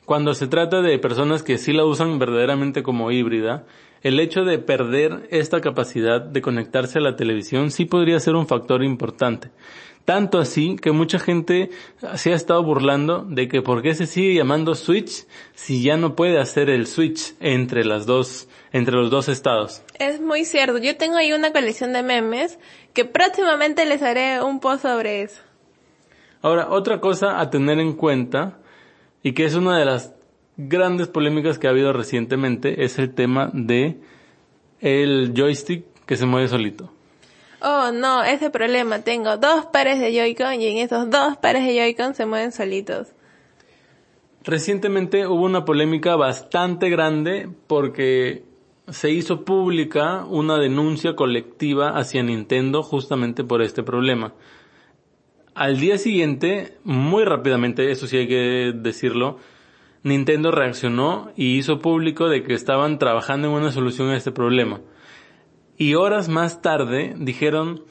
cuando 0.09 0.33
se 0.33 0.47
trata 0.47 0.81
de 0.81 0.97
personas 0.97 1.43
que 1.43 1.59
sí 1.59 1.71
la 1.71 1.85
usan 1.85 2.17
verdaderamente 2.17 2.81
como 2.81 3.11
híbrida, 3.11 3.65
el 4.01 4.19
hecho 4.19 4.43
de 4.43 4.57
perder 4.57 5.27
esta 5.29 5.61
capacidad 5.61 6.19
de 6.19 6.41
conectarse 6.41 6.97
a 6.97 7.01
la 7.03 7.15
televisión 7.15 7.69
sí 7.69 7.85
podría 7.85 8.19
ser 8.19 8.33
un 8.33 8.47
factor 8.47 8.83
importante. 8.83 9.51
Tanto 10.05 10.39
así 10.39 10.77
que 10.77 10.91
mucha 10.91 11.19
gente 11.19 11.69
se 12.15 12.33
ha 12.33 12.35
estado 12.35 12.63
burlando 12.63 13.23
de 13.23 13.47
que 13.47 13.61
por 13.61 13.83
qué 13.83 13.93
se 13.93 14.07
sigue 14.07 14.33
llamando 14.33 14.73
Switch 14.73 15.27
si 15.53 15.83
ya 15.83 15.95
no 15.95 16.15
puede 16.15 16.39
hacer 16.39 16.71
el 16.71 16.87
switch 16.87 17.35
entre 17.39 17.85
las 17.85 18.07
dos, 18.07 18.49
entre 18.71 18.95
los 18.95 19.11
dos 19.11 19.29
estados. 19.29 19.83
Es 19.99 20.19
muy 20.19 20.43
cierto. 20.43 20.79
Yo 20.79 20.97
tengo 20.97 21.17
ahí 21.17 21.33
una 21.33 21.51
colección 21.51 21.93
de 21.93 22.01
memes 22.01 22.57
que 22.95 23.05
próximamente 23.05 23.85
les 23.85 24.01
haré 24.01 24.41
un 24.41 24.59
post 24.59 24.81
sobre 24.81 25.21
eso. 25.21 25.39
Ahora, 26.41 26.69
otra 26.71 26.99
cosa 26.99 27.39
a 27.39 27.51
tener 27.51 27.77
en 27.77 27.93
cuenta 27.93 28.57
y 29.23 29.33
que 29.33 29.45
es 29.45 29.55
una 29.55 29.77
de 29.77 29.85
las 29.85 30.13
grandes 30.57 31.07
polémicas 31.07 31.59
que 31.59 31.67
ha 31.67 31.71
habido 31.71 31.93
recientemente 31.93 32.83
es 32.83 32.99
el 32.99 33.13
tema 33.13 33.49
de 33.53 33.97
el 34.81 35.33
joystick 35.35 35.85
que 36.05 36.17
se 36.17 36.25
mueve 36.25 36.47
solito. 36.47 36.91
Oh, 37.61 37.91
no, 37.91 38.23
ese 38.23 38.49
problema. 38.49 38.99
Tengo 38.99 39.37
dos 39.37 39.65
pares 39.65 39.99
de 39.99 40.13
Joy-Con 40.13 40.61
y 40.61 40.67
en 40.67 40.77
esos 40.77 41.09
dos 41.09 41.37
pares 41.37 41.65
de 41.65 41.75
Joy-Con 41.75 42.15
se 42.15 42.25
mueven 42.25 42.51
solitos. 42.51 43.07
Recientemente 44.43 45.27
hubo 45.27 45.43
una 45.43 45.65
polémica 45.65 46.15
bastante 46.15 46.89
grande 46.89 47.49
porque 47.67 48.43
se 48.87 49.11
hizo 49.11 49.43
pública 49.43 50.25
una 50.25 50.57
denuncia 50.57 51.15
colectiva 51.15 51.89
hacia 51.97 52.23
Nintendo 52.23 52.81
justamente 52.81 53.43
por 53.43 53.61
este 53.61 53.83
problema. 53.83 54.33
Al 55.59 55.77
día 55.77 55.97
siguiente, 55.97 56.77
muy 56.85 57.25
rápidamente, 57.25 57.91
eso 57.91 58.07
sí 58.07 58.15
hay 58.15 58.29
que 58.29 58.71
decirlo, 58.73 59.39
Nintendo 60.03 60.51
reaccionó 60.51 61.33
y 61.35 61.57
hizo 61.57 61.79
público 61.79 62.29
de 62.29 62.43
que 62.43 62.53
estaban 62.53 62.97
trabajando 62.97 63.49
en 63.49 63.55
una 63.55 63.73
solución 63.73 64.07
a 64.07 64.15
este 64.15 64.31
problema. 64.31 64.79
Y 65.77 65.95
horas 65.95 66.29
más 66.29 66.61
tarde 66.61 67.13
dijeron, 67.17 67.83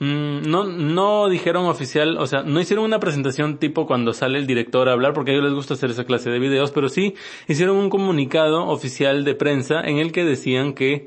mm, 0.00 0.42
no, 0.42 0.64
no 0.64 1.30
dijeron 1.30 1.64
oficial, 1.64 2.18
o 2.18 2.26
sea, 2.26 2.42
no 2.42 2.60
hicieron 2.60 2.84
una 2.84 3.00
presentación 3.00 3.56
tipo 3.56 3.86
cuando 3.86 4.12
sale 4.12 4.36
el 4.36 4.46
director 4.46 4.90
a 4.90 4.92
hablar, 4.92 5.14
porque 5.14 5.30
a 5.30 5.34
ellos 5.34 5.46
les 5.46 5.54
gusta 5.54 5.72
hacer 5.72 5.88
esa 5.88 6.04
clase 6.04 6.28
de 6.28 6.40
videos, 6.40 6.72
pero 6.72 6.90
sí 6.90 7.14
hicieron 7.48 7.78
un 7.78 7.88
comunicado 7.88 8.66
oficial 8.66 9.24
de 9.24 9.34
prensa 9.34 9.80
en 9.80 9.96
el 9.96 10.12
que 10.12 10.26
decían 10.26 10.74
que 10.74 11.06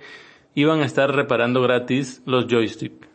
iban 0.55 0.81
a 0.81 0.85
estar 0.85 1.13
reparando 1.13 1.61
gratis 1.61 2.23
los 2.25 2.47
joysticks. 2.47 3.14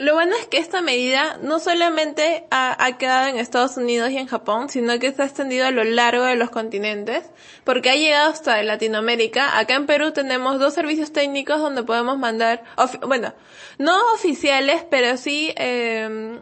Lo 0.00 0.14
bueno 0.14 0.34
es 0.34 0.46
que 0.46 0.56
esta 0.56 0.80
medida 0.80 1.36
no 1.42 1.58
solamente 1.58 2.46
ha, 2.50 2.96
quedado 2.96 3.28
en 3.28 3.36
Estados 3.36 3.76
Unidos 3.76 4.10
y 4.10 4.16
en 4.16 4.26
Japón, 4.26 4.70
sino 4.70 4.98
que 4.98 5.12
se 5.12 5.20
ha 5.20 5.26
extendido 5.26 5.66
a 5.66 5.70
lo 5.72 5.84
largo 5.84 6.24
de 6.24 6.36
los 6.36 6.48
continentes, 6.48 7.30
porque 7.64 7.90
ha 7.90 7.96
llegado 7.96 8.30
hasta 8.30 8.62
Latinoamérica. 8.62 9.58
Acá 9.58 9.74
en 9.74 9.84
Perú 9.84 10.12
tenemos 10.12 10.58
dos 10.58 10.72
servicios 10.72 11.12
técnicos 11.12 11.60
donde 11.60 11.82
podemos 11.82 12.18
mandar, 12.18 12.64
bueno, 13.06 13.34
no 13.76 13.94
oficiales, 14.14 14.86
pero 14.90 15.18
sí 15.18 15.52
eh, 15.56 16.38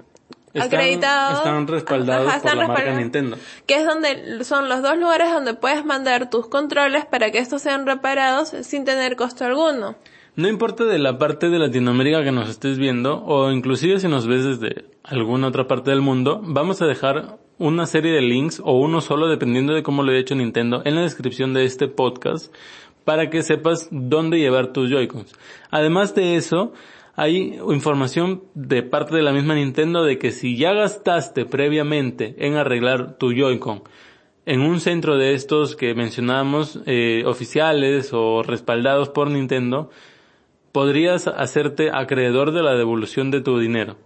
acreditados. 0.57 1.39
Están 1.39 1.67
respaldados 1.67 2.33
por 2.35 2.55
la 2.55 2.69
marca 2.69 2.93
Nintendo. 2.93 3.39
Que 3.67 3.75
es 3.75 3.85
donde 3.85 4.45
son 4.45 4.69
los 4.69 4.83
dos 4.83 4.97
lugares 4.97 5.33
donde 5.33 5.55
puedes 5.55 5.85
mandar 5.85 6.31
tus 6.31 6.47
controles 6.47 7.07
para 7.07 7.33
que 7.33 7.39
estos 7.39 7.61
sean 7.63 7.87
reparados 7.87 8.51
sin 8.63 8.85
tener 8.85 9.17
costo 9.17 9.45
alguno. 9.45 9.97
No 10.39 10.47
importa 10.47 10.85
de 10.85 11.01
la 11.01 11.19
parte 11.19 11.51
de 11.51 11.59
Latinoamérica 11.59 12.23
que 12.23 12.31
nos 12.31 12.49
estés 12.49 12.79
viendo 12.79 13.25
o 13.25 13.51
inclusive 13.51 13.99
si 13.99 14.07
nos 14.07 14.29
ves 14.29 14.45
desde 14.45 14.85
alguna 15.03 15.49
otra 15.49 15.67
parte 15.67 15.91
del 15.91 16.01
mundo, 16.01 16.41
vamos 16.45 16.81
a 16.81 16.87
dejar 16.87 17.41
una 17.59 17.87
serie 17.87 18.13
de 18.13 18.21
links 18.21 18.63
o 18.65 18.79
uno 18.79 19.01
solo 19.01 19.27
dependiendo 19.27 19.75
de 19.75 19.83
cómo 19.83 20.05
lo 20.05 20.13
he 20.13 20.19
hecho 20.21 20.37
Nintendo 20.37 20.81
en 20.85 20.95
la 20.95 21.01
descripción 21.01 21.55
de 21.55 21.65
este 21.65 21.89
podcast 21.89 22.55
para 23.05 23.31
que 23.31 23.43
sepas 23.43 23.89
dónde 23.91 24.39
llevar 24.39 24.73
tus 24.73 24.89
Joy-Cons. 24.89 25.35
Además 25.73 26.15
de 26.15 26.37
eso, 26.37 26.73
hay 27.17 27.59
información 27.69 28.45
de 28.55 28.85
parte 28.85 29.17
de 29.17 29.23
la 29.23 29.33
misma 29.33 29.57
Nintendo 29.57 30.05
de 30.05 30.19
que 30.19 30.31
si 30.31 30.57
ya 30.57 30.73
gastaste 30.73 31.47
previamente 31.47 32.37
en 32.47 32.55
arreglar 32.55 33.19
tu 33.19 33.33
Joy-Con 33.33 33.83
en 34.47 34.61
un 34.61 34.79
centro 34.79 35.17
de 35.19 35.35
estos 35.35 35.75
que 35.75 35.97
mencionamos, 35.97 36.79
eh, 36.87 37.25
oficiales 37.27 38.11
o 38.13 38.45
respaldados 38.45 39.09
por 39.09 39.33
Nintendo, 39.33 39.91
podrías 40.73 41.27
hacerte 41.27 41.91
acreedor 41.93 42.53
de 42.53 42.63
la 42.63 42.75
devolución 42.75 43.31
de 43.31 43.41
tu 43.41 43.59
dinero. 43.59 43.97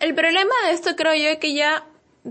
El 0.00 0.14
problema 0.14 0.52
de 0.66 0.72
esto 0.72 0.96
creo 0.96 1.14
yo 1.14 1.28
es 1.28 1.38
que 1.38 1.54
ya 1.54 1.86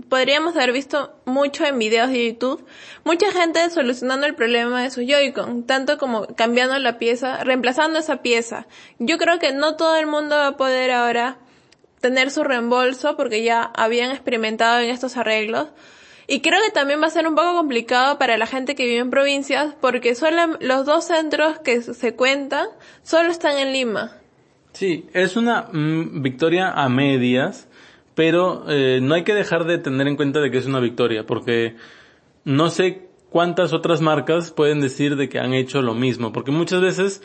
podríamos 0.08 0.56
haber 0.56 0.72
visto 0.72 1.14
mucho 1.24 1.64
en 1.64 1.78
videos 1.78 2.10
de 2.10 2.26
YouTube, 2.26 2.64
mucha 3.04 3.30
gente 3.30 3.70
solucionando 3.70 4.26
el 4.26 4.34
problema 4.34 4.82
de 4.82 4.90
sus 4.90 5.04
Joy-Con, 5.06 5.64
tanto 5.64 5.98
como 5.98 6.26
cambiando 6.26 6.78
la 6.78 6.98
pieza, 6.98 7.42
reemplazando 7.44 7.98
esa 7.98 8.22
pieza. 8.22 8.66
Yo 8.98 9.18
creo 9.18 9.38
que 9.38 9.52
no 9.52 9.76
todo 9.76 9.96
el 9.96 10.06
mundo 10.06 10.36
va 10.36 10.48
a 10.48 10.56
poder 10.56 10.90
ahora 10.90 11.38
tener 12.00 12.30
su 12.30 12.44
reembolso 12.44 13.16
porque 13.16 13.42
ya 13.42 13.62
habían 13.62 14.10
experimentado 14.10 14.80
en 14.80 14.90
estos 14.90 15.16
arreglos, 15.16 15.68
y 16.26 16.40
creo 16.40 16.60
que 16.64 16.72
también 16.72 17.00
va 17.02 17.06
a 17.06 17.10
ser 17.10 17.26
un 17.26 17.34
poco 17.34 17.54
complicado 17.54 18.18
para 18.18 18.36
la 18.36 18.46
gente 18.46 18.74
que 18.74 18.84
vive 18.84 18.98
en 18.98 19.10
provincias 19.10 19.74
porque 19.80 20.14
solo 20.14 20.56
los 20.60 20.86
dos 20.86 21.04
centros 21.06 21.58
que 21.60 21.82
se 21.82 22.14
cuentan 22.14 22.66
solo 23.02 23.30
están 23.30 23.58
en 23.58 23.72
Lima. 23.72 24.12
Sí, 24.72 25.06
es 25.12 25.36
una 25.36 25.68
mm, 25.72 26.22
victoria 26.22 26.70
a 26.70 26.88
medias, 26.88 27.68
pero 28.14 28.64
eh, 28.68 29.00
no 29.02 29.14
hay 29.14 29.24
que 29.24 29.34
dejar 29.34 29.64
de 29.64 29.78
tener 29.78 30.08
en 30.08 30.16
cuenta 30.16 30.40
de 30.40 30.50
que 30.50 30.58
es 30.58 30.66
una 30.66 30.80
victoria 30.80 31.26
porque 31.26 31.76
no 32.44 32.70
sé 32.70 33.08
cuántas 33.30 33.72
otras 33.72 34.00
marcas 34.00 34.50
pueden 34.50 34.80
decir 34.80 35.16
de 35.16 35.28
que 35.28 35.38
han 35.38 35.54
hecho 35.54 35.82
lo 35.82 35.94
mismo, 35.94 36.32
porque 36.32 36.52
muchas 36.52 36.80
veces 36.80 37.22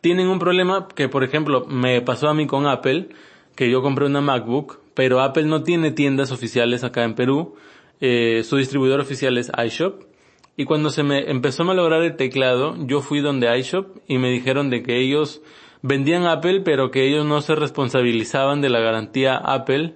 tienen 0.00 0.26
un 0.26 0.40
problema 0.40 0.88
que, 0.88 1.08
por 1.08 1.22
ejemplo, 1.22 1.64
me 1.66 2.00
pasó 2.02 2.28
a 2.28 2.34
mí 2.34 2.48
con 2.48 2.66
Apple, 2.66 3.10
que 3.54 3.70
yo 3.70 3.82
compré 3.82 4.06
una 4.06 4.20
MacBook, 4.20 4.80
pero 4.94 5.20
Apple 5.20 5.44
no 5.44 5.62
tiene 5.62 5.92
tiendas 5.92 6.32
oficiales 6.32 6.82
acá 6.82 7.04
en 7.04 7.14
Perú, 7.14 7.54
eh, 8.04 8.42
su 8.42 8.56
distribuidor 8.56 8.98
oficial 8.98 9.38
es 9.38 9.52
iShop. 9.64 10.02
Y 10.56 10.64
cuando 10.64 10.90
se 10.90 11.04
me 11.04 11.30
empezó 11.30 11.62
a 11.62 11.66
malograr 11.66 12.02
el 12.02 12.16
teclado, 12.16 12.74
yo 12.84 13.00
fui 13.00 13.20
donde 13.20 13.56
iShop 13.58 13.98
y 14.08 14.18
me 14.18 14.28
dijeron 14.28 14.70
de 14.70 14.82
que 14.82 14.98
ellos 14.98 15.40
vendían 15.82 16.26
Apple, 16.26 16.62
pero 16.62 16.90
que 16.90 17.06
ellos 17.06 17.24
no 17.24 17.40
se 17.40 17.54
responsabilizaban 17.54 18.60
de 18.60 18.70
la 18.70 18.80
garantía 18.80 19.36
Apple. 19.36 19.94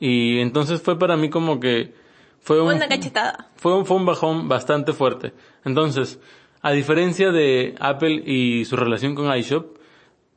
Y 0.00 0.40
entonces 0.40 0.82
fue 0.82 0.98
para 0.98 1.16
mí 1.16 1.30
como 1.30 1.60
que 1.60 1.94
fue 2.40 2.60
un, 2.60 2.74
Una 2.74 2.88
cachetada. 2.88 3.50
Fue 3.54 3.72
un, 3.72 3.86
fue 3.86 3.96
un 3.96 4.04
bajón 4.04 4.48
bastante 4.48 4.92
fuerte. 4.92 5.32
Entonces, 5.64 6.20
a 6.60 6.72
diferencia 6.72 7.30
de 7.30 7.76
Apple 7.78 8.20
y 8.26 8.64
su 8.64 8.74
relación 8.74 9.14
con 9.14 9.32
iShop, 9.32 9.78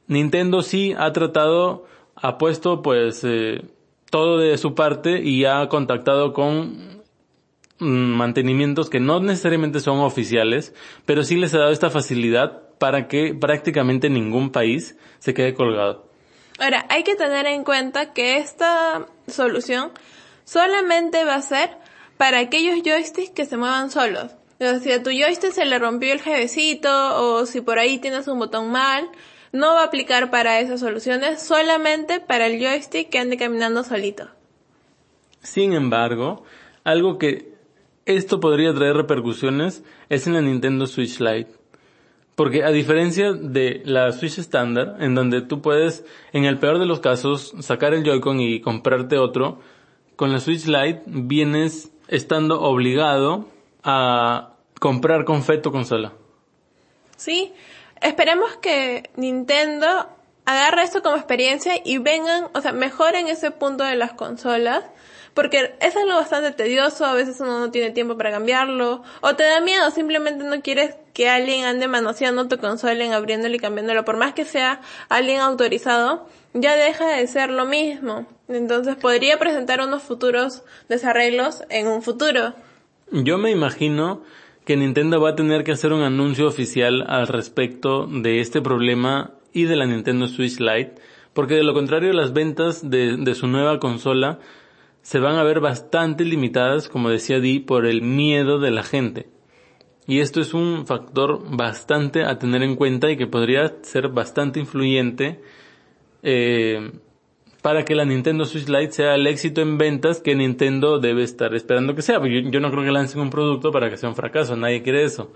Nintendo 0.05 0.61
sí 0.61 0.93
ha 0.95 1.11
tratado, 1.13 1.87
ha 2.15 2.37
puesto 2.37 2.83
pues 2.83 3.23
eh, 3.23 3.63
todo 4.11 4.37
de 4.37 4.55
su 4.59 4.75
parte 4.75 5.21
y 5.23 5.45
ha 5.45 5.67
contactado 5.69 6.33
con 6.33 7.01
mm, 7.79 7.85
mantenimientos 7.85 8.91
que 8.91 8.99
no 8.99 9.19
necesariamente 9.19 9.79
son 9.79 10.01
oficiales, 10.01 10.75
pero 11.07 11.23
sí 11.23 11.37
les 11.37 11.55
ha 11.55 11.59
dado 11.59 11.71
esta 11.71 11.89
facilidad 11.89 12.61
para 12.77 13.07
que 13.07 13.33
prácticamente 13.33 14.09
ningún 14.09 14.51
país 14.51 14.97
se 15.19 15.33
quede 15.33 15.55
colgado. 15.55 16.07
Ahora, 16.59 16.85
hay 16.89 17.03
que 17.03 17.15
tener 17.15 17.47
en 17.47 17.63
cuenta 17.63 18.13
que 18.13 18.37
esta 18.37 19.07
solución 19.27 19.91
solamente 20.43 21.23
va 21.23 21.35
a 21.35 21.41
ser 21.41 21.71
para 22.17 22.39
aquellos 22.39 22.83
joysticks 22.83 23.31
que 23.31 23.45
se 23.45 23.57
muevan 23.57 23.89
solos. 23.89 24.33
O 24.59 24.63
sea, 24.63 24.79
si 24.79 24.91
a 24.91 25.01
tu 25.01 25.09
joystick 25.09 25.53
se 25.53 25.65
le 25.65 25.79
rompió 25.79 26.13
el 26.13 26.21
jevecito 26.21 26.89
o 27.23 27.47
si 27.47 27.61
por 27.61 27.79
ahí 27.79 27.97
tienes 27.97 28.27
un 28.27 28.37
botón 28.37 28.69
mal, 28.69 29.09
no 29.51 29.73
va 29.75 29.81
a 29.81 29.85
aplicar 29.85 30.31
para 30.31 30.59
esas 30.59 30.79
soluciones, 30.79 31.41
solamente 31.41 32.19
para 32.19 32.47
el 32.47 32.59
joystick 32.59 33.09
que 33.09 33.19
ande 33.19 33.37
caminando 33.37 33.83
solito. 33.83 34.27
Sin 35.41 35.73
embargo, 35.73 36.43
algo 36.83 37.17
que 37.17 37.51
esto 38.05 38.39
podría 38.39 38.73
traer 38.73 38.95
repercusiones 38.95 39.83
es 40.09 40.27
en 40.27 40.33
la 40.33 40.41
Nintendo 40.41 40.87
Switch 40.87 41.19
Lite. 41.19 41.51
Porque 42.35 42.63
a 42.63 42.71
diferencia 42.71 43.33
de 43.33 43.81
la 43.85 44.11
Switch 44.13 44.39
estándar, 44.39 44.97
en 44.99 45.15
donde 45.15 45.41
tú 45.41 45.61
puedes, 45.61 46.05
en 46.33 46.45
el 46.45 46.57
peor 46.57 46.79
de 46.79 46.85
los 46.85 46.99
casos, 46.99 47.53
sacar 47.59 47.93
el 47.93 48.03
Joy-Con 48.03 48.39
y 48.39 48.61
comprarte 48.61 49.17
otro, 49.17 49.59
con 50.15 50.31
la 50.31 50.39
Switch 50.39 50.65
Lite 50.65 51.03
vienes 51.05 51.91
estando 52.07 52.61
obligado 52.61 53.47
a 53.83 54.53
comprar 54.79 55.25
con 55.25 55.43
feto 55.43 55.71
consola. 55.71 56.13
Sí, 57.17 57.53
esperemos 58.01 58.57
que 58.57 59.09
Nintendo 59.15 60.09
agarre 60.45 60.83
esto 60.83 61.01
como 61.01 61.15
experiencia 61.15 61.73
y 61.83 61.97
vengan, 61.97 62.49
o 62.53 62.61
sea, 62.61 62.71
mejoren 62.71 63.27
ese 63.27 63.51
punto 63.51 63.83
de 63.83 63.95
las 63.95 64.13
consolas. 64.13 64.83
Porque 65.33 65.75
es 65.79 65.95
algo 65.95 66.15
bastante 66.15 66.51
tedioso, 66.51 67.05
a 67.05 67.13
veces 67.13 67.39
uno 67.39 67.57
no 67.57 67.71
tiene 67.71 67.91
tiempo 67.91 68.17
para 68.17 68.31
cambiarlo, 68.31 69.01
o 69.21 69.35
te 69.37 69.43
da 69.43 69.61
miedo, 69.61 69.89
simplemente 69.89 70.43
no 70.43 70.61
quieres 70.61 70.95
que 71.13 71.29
alguien 71.29 71.63
ande 71.63 71.87
manoseando 71.87 72.49
tu 72.49 72.57
consola, 72.57 73.15
abriéndolo 73.15 73.55
y 73.55 73.59
cambiándolo, 73.59 74.03
por 74.03 74.17
más 74.17 74.33
que 74.33 74.43
sea 74.43 74.81
alguien 75.07 75.39
autorizado, 75.39 76.27
ya 76.53 76.75
deja 76.75 77.07
de 77.07 77.25
ser 77.27 77.49
lo 77.49 77.65
mismo. 77.65 78.25
Entonces 78.49 78.97
podría 78.97 79.39
presentar 79.39 79.79
unos 79.79 80.03
futuros 80.03 80.63
desarreglos 80.89 81.63
en 81.69 81.87
un 81.87 82.01
futuro. 82.01 82.53
Yo 83.11 83.37
me 83.37 83.51
imagino 83.51 84.23
que 84.65 84.77
Nintendo 84.77 85.19
va 85.19 85.31
a 85.31 85.35
tener 85.35 85.63
que 85.63 85.71
hacer 85.71 85.93
un 85.93 86.01
anuncio 86.01 86.47
oficial 86.47 87.03
al 87.07 87.27
respecto 87.27 88.07
de 88.07 88.39
este 88.39 88.61
problema 88.61 89.33
y 89.53 89.63
de 89.63 89.75
la 89.75 89.85
Nintendo 89.85 90.27
Switch 90.27 90.59
Lite, 90.59 90.95
porque 91.33 91.55
de 91.55 91.63
lo 91.63 91.73
contrario 91.73 92.13
las 92.13 92.33
ventas 92.33 92.89
de, 92.89 93.17
de 93.17 93.35
su 93.35 93.47
nueva 93.47 93.79
consola 93.79 94.39
se 95.01 95.19
van 95.19 95.35
a 95.35 95.43
ver 95.43 95.59
bastante 95.59 96.25
limitadas, 96.25 96.87
como 96.87 97.09
decía 97.09 97.39
Di, 97.39 97.59
por 97.59 97.85
el 97.85 98.01
miedo 98.01 98.59
de 98.59 98.71
la 98.71 98.83
gente. 98.83 99.29
Y 100.07 100.19
esto 100.19 100.41
es 100.41 100.53
un 100.53 100.85
factor 100.85 101.43
bastante 101.55 102.23
a 102.23 102.37
tener 102.37 102.63
en 102.63 102.75
cuenta 102.75 103.09
y 103.09 103.17
que 103.17 103.27
podría 103.27 103.77
ser 103.81 104.09
bastante 104.09 104.59
influyente 104.59 105.41
eh, 106.23 106.91
para 107.61 107.85
que 107.85 107.95
la 107.95 108.05
Nintendo 108.05 108.45
Switch 108.45 108.67
Lite 108.67 108.91
sea 108.91 109.15
el 109.15 109.27
éxito 109.27 109.61
en 109.61 109.77
ventas 109.77 110.19
que 110.19 110.35
Nintendo 110.35 110.99
debe 110.99 111.23
estar 111.23 111.53
esperando 111.53 111.95
que 111.95 112.01
sea. 112.01 112.19
Yo, 112.19 112.49
yo 112.49 112.59
no 112.59 112.71
creo 112.71 112.83
que 112.83 112.91
lancen 112.91 113.21
un 113.21 113.29
producto 113.29 113.71
para 113.71 113.89
que 113.89 113.97
sea 113.97 114.09
un 114.09 114.15
fracaso, 114.15 114.55
nadie 114.55 114.81
quiere 114.81 115.03
eso. 115.03 115.31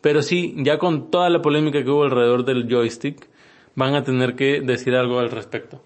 Pero 0.00 0.22
sí, 0.22 0.54
ya 0.58 0.78
con 0.78 1.10
toda 1.10 1.28
la 1.28 1.42
polémica 1.42 1.82
que 1.84 1.90
hubo 1.90 2.04
alrededor 2.04 2.44
del 2.44 2.68
joystick, 2.68 3.28
van 3.74 3.94
a 3.94 4.04
tener 4.04 4.34
que 4.34 4.60
decir 4.60 4.94
algo 4.94 5.18
al 5.18 5.30
respecto. 5.30 5.82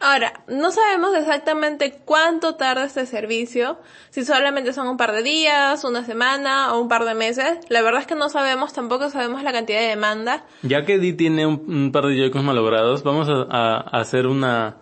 Ahora, 0.00 0.44
no 0.48 0.70
sabemos 0.70 1.14
exactamente 1.14 2.00
cuánto 2.04 2.56
tarda 2.56 2.84
este 2.84 3.06
servicio, 3.06 3.78
si 4.10 4.24
solamente 4.24 4.72
son 4.72 4.88
un 4.88 4.96
par 4.96 5.12
de 5.12 5.22
días, 5.22 5.84
una 5.84 6.04
semana 6.04 6.74
o 6.74 6.80
un 6.80 6.88
par 6.88 7.04
de 7.04 7.14
meses. 7.14 7.58
La 7.68 7.80
verdad 7.80 8.02
es 8.02 8.06
que 8.06 8.14
no 8.14 8.28
sabemos, 8.28 8.72
tampoco 8.72 9.08
sabemos 9.08 9.42
la 9.42 9.52
cantidad 9.52 9.80
de 9.80 9.86
demanda. 9.86 10.44
Ya 10.62 10.84
que 10.84 10.98
Di 10.98 11.14
tiene 11.14 11.46
un, 11.46 11.90
par 11.92 12.06
de 12.06 12.16
Joy-Cons 12.16 12.44
malogrados, 12.44 13.02
vamos 13.02 13.28
a, 13.28 13.46
a, 13.48 14.00
hacer 14.00 14.26
una... 14.26 14.76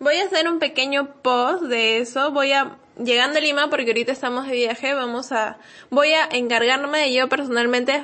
Voy 0.00 0.16
a 0.16 0.24
hacer 0.24 0.48
un 0.48 0.58
pequeño 0.58 1.22
post 1.22 1.62
de 1.64 1.98
eso, 1.98 2.32
voy 2.32 2.52
a 2.52 2.78
llegando 3.02 3.38
a 3.38 3.40
Lima 3.40 3.70
porque 3.70 3.86
ahorita 3.86 4.12
estamos 4.12 4.46
de 4.46 4.52
viaje, 4.52 4.94
vamos 4.94 5.30
a 5.30 5.58
voy 5.90 6.12
a 6.12 6.24
encargarme 6.32 6.98
de 6.98 7.14
yo 7.14 7.28
personalmente. 7.28 8.02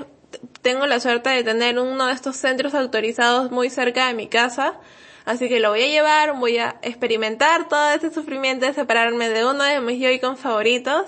Tengo 0.62 0.86
la 0.86 1.00
suerte 1.00 1.30
de 1.30 1.42
tener 1.42 1.78
uno 1.78 2.06
de 2.06 2.12
estos 2.12 2.36
centros 2.36 2.74
autorizados 2.74 3.50
muy 3.50 3.70
cerca 3.70 4.08
de 4.08 4.14
mi 4.14 4.28
casa 4.28 4.78
Así 5.26 5.48
que 5.48 5.58
lo 5.58 5.70
voy 5.70 5.82
a 5.82 5.88
llevar, 5.88 6.38
voy 6.38 6.56
a 6.58 6.76
experimentar 6.82 7.68
todo 7.68 7.90
ese 7.90 8.14
sufrimiento 8.14 8.64
de 8.64 8.72
separarme 8.72 9.28
de 9.28 9.44
uno 9.44 9.64
de 9.64 9.80
mis 9.80 10.00
Joy-Con 10.00 10.36
favoritos 10.36 11.02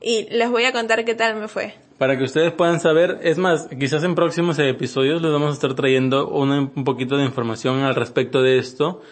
y 0.00 0.28
les 0.30 0.48
voy 0.48 0.62
a 0.62 0.72
contar 0.72 1.04
qué 1.04 1.16
tal 1.16 1.34
me 1.34 1.48
fue. 1.48 1.74
Para 1.98 2.16
que 2.16 2.22
ustedes 2.22 2.52
puedan 2.52 2.78
saber, 2.78 3.18
es 3.24 3.36
más, 3.36 3.68
quizás 3.76 4.04
en 4.04 4.14
próximos 4.14 4.60
episodios 4.60 5.20
les 5.20 5.32
vamos 5.32 5.50
a 5.50 5.54
estar 5.54 5.74
trayendo 5.74 6.28
un 6.28 6.84
poquito 6.84 7.16
de 7.16 7.24
información 7.24 7.80
al 7.80 7.96
respecto 7.96 8.42
de 8.42 8.58
esto, 8.58 9.02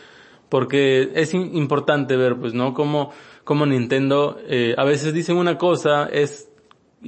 porque 0.49 1.11
es 1.15 1.35
importante 1.35 2.17
ver, 2.17 2.37
pues, 2.37 2.55
¿no? 2.55 2.75
Como, 2.75 3.13
como 3.45 3.67
Nintendo, 3.67 4.39
eh, 4.49 4.75
a 4.77 4.85
veces 4.85 5.13
dicen 5.13 5.37
una 5.37 5.59
cosa, 5.59 6.07
es 6.07 6.51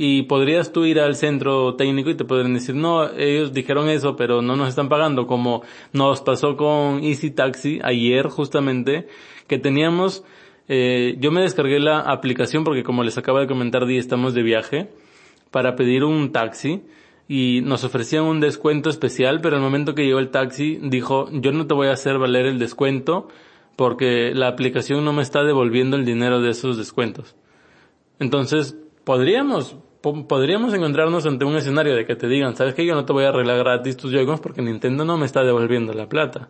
y 0.01 0.23
podrías 0.23 0.71
tú 0.73 0.85
ir 0.85 1.01
al 1.01 1.17
centro 1.17 1.75
técnico 1.75 2.11
y 2.11 2.15
te 2.15 2.25
podrían 2.25 2.55
decir, 2.55 2.75
no, 2.75 3.11
ellos 3.15 3.53
dijeron 3.53 3.89
eso, 3.89 4.15
pero 4.17 4.43
no 4.43 4.55
nos 4.55 4.69
están 4.69 4.89
pagando, 4.89 5.27
como 5.27 5.63
nos 5.93 6.21
pasó 6.21 6.57
con 6.57 7.03
Easy 7.03 7.31
Taxi 7.31 7.81
ayer 7.83 8.29
justamente, 8.29 9.09
que 9.49 9.59
teníamos, 9.59 10.25
eh, 10.69 11.17
yo 11.19 11.33
me 11.33 11.41
descargué 11.41 11.81
la 11.81 12.01
aplicación 12.01 12.63
porque 12.63 12.85
como 12.85 13.03
les 13.03 13.19
acaba 13.19 13.41
de 13.41 13.47
comentar, 13.47 13.87
Di, 13.87 13.97
estamos 13.97 14.35
de 14.35 14.43
viaje 14.43 14.89
para 15.51 15.75
pedir 15.75 16.05
un 16.05 16.31
taxi 16.31 16.83
y 17.29 17.61
nos 17.63 17.85
ofrecían 17.85 18.25
un 18.25 18.41
descuento 18.41 18.89
especial, 18.89 19.41
pero 19.41 19.57
al 19.57 19.63
momento 19.63 19.95
que 19.95 20.05
llegó 20.05 20.19
el 20.19 20.31
taxi 20.31 20.81
dijo, 20.83 21.29
yo 21.31 21.53
no 21.53 21.67
te 21.67 21.75
voy 21.75 21.89
a 21.89 21.93
hacer 21.93 22.19
valer 22.19 22.47
el 22.47 22.59
descuento 22.59 23.29
porque 23.77 24.33
la 24.35 24.49
aplicación 24.49 25.05
no 25.05 25.13
me 25.13 25.23
está 25.23 25.45
devolviendo 25.45 25.97
el 25.97 26.05
dinero 26.05 26.41
de 26.41 26.51
esos 26.51 26.77
descuentos. 26.79 27.37
Entonces, 28.19 28.77
podríamos 29.05 29.77
podríamos 30.01 30.73
encontrarnos 30.75 31.27
ante 31.27 31.45
un 31.45 31.57
escenario 31.57 31.95
de 31.95 32.07
que 32.07 32.17
te 32.17 32.29
digan, 32.29 32.57
sabes 32.57 32.75
que 32.75 32.87
yo 32.87 32.95
no 32.95 33.05
te 33.05 33.13
voy 33.13 33.25
a 33.25 33.29
arreglar 33.29 33.59
gratis 33.59 33.97
tus 33.97 34.13
Joy-Cons 34.13 34.41
porque 34.41 34.63
Nintendo 34.63 35.05
no 35.05 35.19
me 35.19 35.27
está 35.27 35.43
devolviendo 35.43 35.93
la 35.93 36.09
plata. 36.09 36.49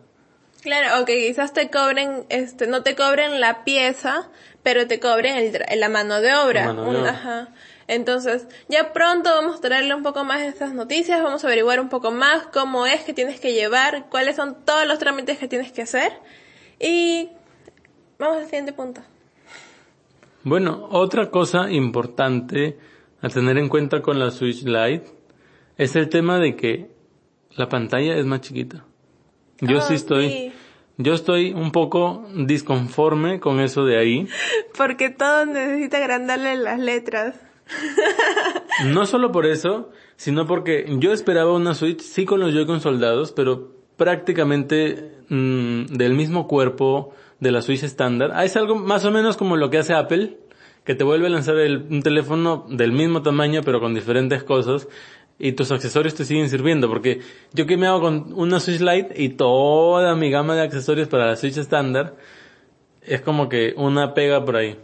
Claro, 0.61 1.01
o 1.01 1.05
que 1.05 1.27
quizás 1.27 1.53
te 1.53 1.69
cobren, 1.69 2.25
este, 2.29 2.67
no 2.67 2.83
te 2.83 2.95
cobren 2.95 3.39
la 3.39 3.63
pieza, 3.63 4.29
pero 4.61 4.87
te 4.87 4.99
cobren 4.99 5.37
el, 5.37 5.79
la 5.79 5.89
mano 5.89 6.19
de 6.21 6.35
obra. 6.35 6.69
Ajá. 7.07 7.49
Entonces, 7.89 8.47
ya 8.67 8.93
pronto 8.93 9.31
vamos 9.31 9.57
a 9.57 9.61
traerle 9.61 9.95
un 9.95 10.03
poco 10.03 10.23
más 10.23 10.41
de 10.41 10.47
estas 10.47 10.75
noticias, 10.75 11.23
vamos 11.23 11.43
a 11.43 11.47
averiguar 11.47 11.79
un 11.79 11.89
poco 11.89 12.11
más 12.11 12.45
cómo 12.53 12.85
es 12.85 13.01
que 13.01 13.15
tienes 13.15 13.39
que 13.39 13.51
llevar, 13.51 14.09
cuáles 14.11 14.35
son 14.35 14.63
todos 14.63 14.85
los 14.85 14.99
trámites 14.99 15.39
que 15.39 15.47
tienes 15.47 15.71
que 15.71 15.81
hacer. 15.81 16.13
Y 16.79 17.29
vamos 18.19 18.37
al 18.37 18.45
siguiente 18.45 18.73
punto. 18.73 19.01
Bueno, 20.43 20.87
otra 20.91 21.31
cosa 21.31 21.71
importante 21.71 22.77
a 23.23 23.29
tener 23.29 23.57
en 23.57 23.69
cuenta 23.69 24.03
con 24.03 24.19
la 24.19 24.29
Switch 24.29 24.61
Lite 24.61 25.05
es 25.75 25.95
el 25.95 26.09
tema 26.09 26.37
de 26.37 26.55
que 26.55 26.91
la 27.55 27.69
pantalla 27.69 28.17
es 28.17 28.25
más 28.27 28.41
chiquita. 28.41 28.85
Yo 29.61 29.81
sí 29.81 29.95
estoy, 29.95 30.53
yo 30.97 31.13
estoy 31.15 31.53
un 31.53 31.71
poco 31.71 32.27
disconforme 32.35 33.39
con 33.39 33.59
eso 33.59 33.83
de 33.83 33.97
ahí. 33.97 34.27
Porque 34.77 35.09
todo 35.09 35.47
necesita 35.47 35.97
agrandarle 35.97 36.55
las 36.55 36.77
letras. 36.77 37.48
No 38.85 39.05
solo 39.05 39.31
por 39.31 39.45
eso, 39.45 39.89
sino 40.15 40.47
porque 40.47 40.85
yo 40.99 41.11
esperaba 41.11 41.53
una 41.53 41.73
Switch, 41.75 41.99
sí 41.99 42.25
con 42.25 42.39
los 42.39 42.53
Joy-Con 42.53 42.79
soldados, 42.79 43.33
pero 43.33 43.73
prácticamente 43.97 45.11
mm, 45.27 45.87
del 45.87 46.13
mismo 46.13 46.47
cuerpo 46.47 47.13
de 47.39 47.51
la 47.51 47.61
Switch 47.61 47.83
estándar. 47.83 48.31
Ah, 48.33 48.45
es 48.45 48.55
algo 48.55 48.75
más 48.75 49.03
o 49.05 49.11
menos 49.11 49.37
como 49.37 49.57
lo 49.57 49.69
que 49.69 49.79
hace 49.79 49.93
Apple 49.93 50.37
que 50.85 50.95
te 50.95 51.03
vuelve 51.03 51.27
a 51.27 51.29
lanzar 51.29 51.55
un 51.55 52.01
teléfono 52.01 52.65
del 52.69 52.91
mismo 52.91 53.21
tamaño 53.21 53.61
pero 53.63 53.79
con 53.79 53.93
diferentes 53.93 54.43
cosas 54.43 54.87
y 55.37 55.51
tus 55.51 55.71
accesorios 55.71 56.15
te 56.15 56.25
siguen 56.25 56.49
sirviendo 56.49 56.89
porque 56.89 57.19
yo 57.53 57.65
que 57.65 57.77
me 57.77 57.87
hago 57.87 58.01
con 58.01 58.33
una 58.33 58.59
Switch 58.59 58.79
Lite 58.79 59.21
y 59.21 59.29
toda 59.29 60.15
mi 60.15 60.31
gama 60.31 60.55
de 60.55 60.61
accesorios 60.61 61.07
para 61.07 61.27
la 61.27 61.35
Switch 61.35 61.57
estándar 61.57 62.15
es 63.01 63.21
como 63.21 63.49
que 63.49 63.73
una 63.77 64.13
pega 64.13 64.43
por 64.43 64.55
ahí. 64.55 64.77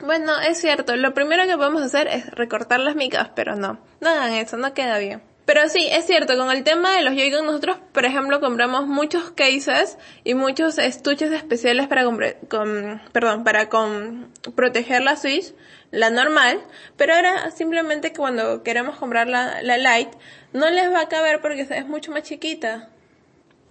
Bueno, 0.00 0.32
es 0.40 0.58
cierto, 0.58 0.96
lo 0.96 1.12
primero 1.12 1.46
que 1.46 1.56
podemos 1.56 1.82
hacer 1.82 2.08
es 2.08 2.30
recortar 2.30 2.80
las 2.80 2.96
micas, 2.96 3.30
pero 3.34 3.54
no, 3.54 3.78
no 4.00 4.08
hagan 4.08 4.32
eso, 4.32 4.56
no 4.56 4.72
queda 4.72 4.98
bien. 4.98 5.22
Pero 5.44 5.68
sí, 5.68 5.88
es 5.90 6.06
cierto, 6.06 6.36
con 6.38 6.50
el 6.52 6.62
tema 6.62 6.92
de 6.92 7.02
los 7.02 7.14
Joy-Con 7.14 7.44
nosotros, 7.44 7.78
por 7.92 8.04
ejemplo, 8.04 8.40
compramos 8.40 8.86
muchos 8.86 9.32
cases 9.32 9.98
y 10.22 10.34
muchos 10.34 10.78
estuches 10.78 11.32
especiales 11.32 11.88
para 11.88 12.04
con, 12.04 13.02
perdón, 13.10 13.42
para 13.42 13.68
con 13.68 14.32
proteger 14.54 15.02
la 15.02 15.16
Switch, 15.16 15.52
la 15.90 16.10
normal, 16.10 16.60
pero 16.96 17.14
ahora 17.14 17.50
simplemente 17.50 18.12
cuando 18.12 18.62
queremos 18.62 18.96
comprar 18.96 19.26
la, 19.26 19.60
la 19.62 19.76
Lite, 19.76 20.16
no 20.52 20.70
les 20.70 20.88
va 20.92 21.00
a 21.00 21.08
caber 21.08 21.40
porque 21.40 21.62
es 21.68 21.86
mucho 21.88 22.12
más 22.12 22.22
chiquita. 22.22 22.89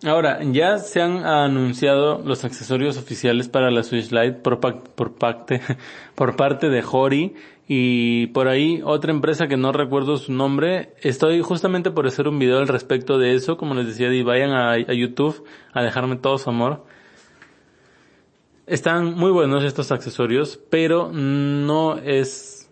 Ahora, 0.05 0.39
ya 0.43 0.77
se 0.77 1.01
han 1.01 1.25
anunciado 1.25 2.21
los 2.23 2.45
accesorios 2.45 2.97
oficiales 2.97 3.49
para 3.49 3.69
la 3.69 3.83
Switch 3.83 4.12
Lite 4.12 4.31
por, 4.31 4.59
parte, 4.59 5.62
por 6.15 6.38
parte 6.38 6.69
de 6.69 6.83
Hori 6.89 7.33
y 7.67 8.27
por 8.27 8.47
ahí 8.47 8.81
otra 8.83 9.12
empresa 9.12 9.49
que 9.49 9.57
no 9.57 9.73
recuerdo 9.73 10.15
su 10.15 10.31
nombre. 10.31 10.93
Estoy 11.01 11.41
justamente 11.41 11.91
por 11.91 12.07
hacer 12.07 12.29
un 12.29 12.39
video 12.39 12.59
al 12.59 12.69
respecto 12.69 13.17
de 13.17 13.35
eso, 13.35 13.57
como 13.57 13.73
les 13.73 13.88
decía, 13.88 14.12
y 14.13 14.23
vayan 14.23 14.51
a, 14.51 14.77
YouTube 14.77 15.43
a 15.73 15.83
dejarme 15.83 16.15
todo 16.15 16.38
su 16.38 16.49
amor. 16.49 16.85
Están 18.67 19.15
muy 19.15 19.31
buenos 19.31 19.65
estos 19.65 19.91
accesorios, 19.91 20.62
pero 20.69 21.12
no 21.12 21.97
es 21.97 22.69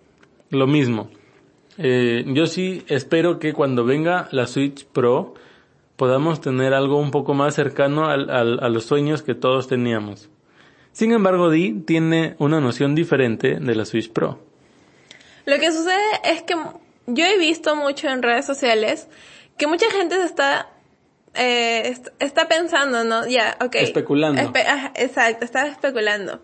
lo 0.50 0.66
mismo. 0.66 1.10
Eh, 1.78 2.24
yo 2.28 2.46
sí 2.46 2.86
espero 2.88 3.38
que 3.38 3.52
cuando 3.52 3.84
venga 3.84 4.30
la 4.32 4.48
Switch 4.48 4.86
Pro 4.86 5.34
podamos 5.98 6.40
tener 6.40 6.74
algo 6.74 6.98
un 6.98 7.12
poco 7.12 7.34
más 7.34 7.56
cercano 7.56 8.06
al, 8.06 8.30
a 8.30 8.70
los 8.70 8.86
sueños 8.86 9.22
que 9.22 9.36
todos 9.36 9.68
teníamos. 9.68 10.30
Sin 10.94 11.12
embargo, 11.12 11.50
Di 11.50 11.74
tiene 11.82 12.36
una 12.40 12.62
noción 12.62 12.96
diferente 12.96 13.58
de 13.60 13.76
la 13.76 13.86
Switch 13.86 14.10
Pro. 14.12 14.40
Lo 15.46 15.60
que 15.60 15.72
sucede 15.72 16.02
es 16.24 16.42
que 16.44 16.56
yo 17.08 17.26
he 17.26 17.38
visto 17.38 17.76
mucho 17.76 18.08
en 18.08 18.24
redes 18.24 18.46
sociales 18.46 19.08
que 19.58 19.68
mucha 19.68 19.90
gente 19.92 20.16
está 20.24 20.70
eh, 21.34 21.96
está 22.20 22.48
pensando, 22.48 23.04
¿no? 23.04 23.28
Ya, 23.28 23.58
ok. 23.62 23.76
Especulando. 23.76 24.42
exacto, 24.96 25.46
está 25.46 25.68
especulando. 25.68 26.42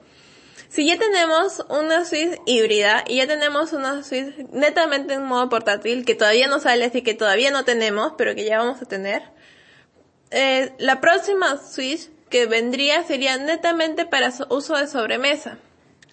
Si 0.69 0.87
ya 0.87 0.97
tenemos 0.97 1.63
una 1.69 2.05
Switch 2.05 2.39
híbrida 2.45 3.03
y 3.07 3.17
ya 3.17 3.27
tenemos 3.27 3.73
una 3.73 4.03
Switch 4.03 4.35
netamente 4.51 5.15
en 5.15 5.23
modo 5.23 5.49
portátil, 5.49 6.05
que 6.05 6.15
todavía 6.15 6.47
no 6.47 6.59
sale, 6.59 6.85
así 6.85 7.01
que 7.01 7.13
todavía 7.13 7.51
no 7.51 7.63
tenemos, 7.63 8.13
pero 8.17 8.33
que 8.35 8.45
ya 8.45 8.57
vamos 8.57 8.81
a 8.81 8.85
tener, 8.85 9.21
eh, 10.33 10.73
la 10.79 10.99
próxima 10.99 11.57
Switch 11.57 12.09
que 12.29 12.47
vendría 12.47 13.03
sería 13.03 13.37
netamente 13.37 14.05
para 14.05 14.33
uso 14.49 14.75
de 14.75 14.87
sobremesa. 14.87 15.57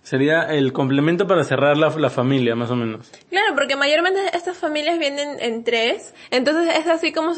Sería 0.03 0.43
el 0.43 0.73
complemento 0.73 1.27
para 1.27 1.45
cerrar 1.45 1.77
la, 1.77 1.89
la, 1.91 2.11
familia, 2.11 2.55
más 2.55 2.71
o 2.71 2.77
menos. 2.77 3.11
Claro, 3.29 3.55
porque 3.55 3.77
mayormente 3.77 4.21
estas 4.35 4.57
familias 4.57 4.99
vienen 4.99 5.39
en 5.41 5.63
tres, 5.63 6.15
entonces 6.31 6.75
es 6.77 6.87
así 6.87 7.13
como 7.13 7.33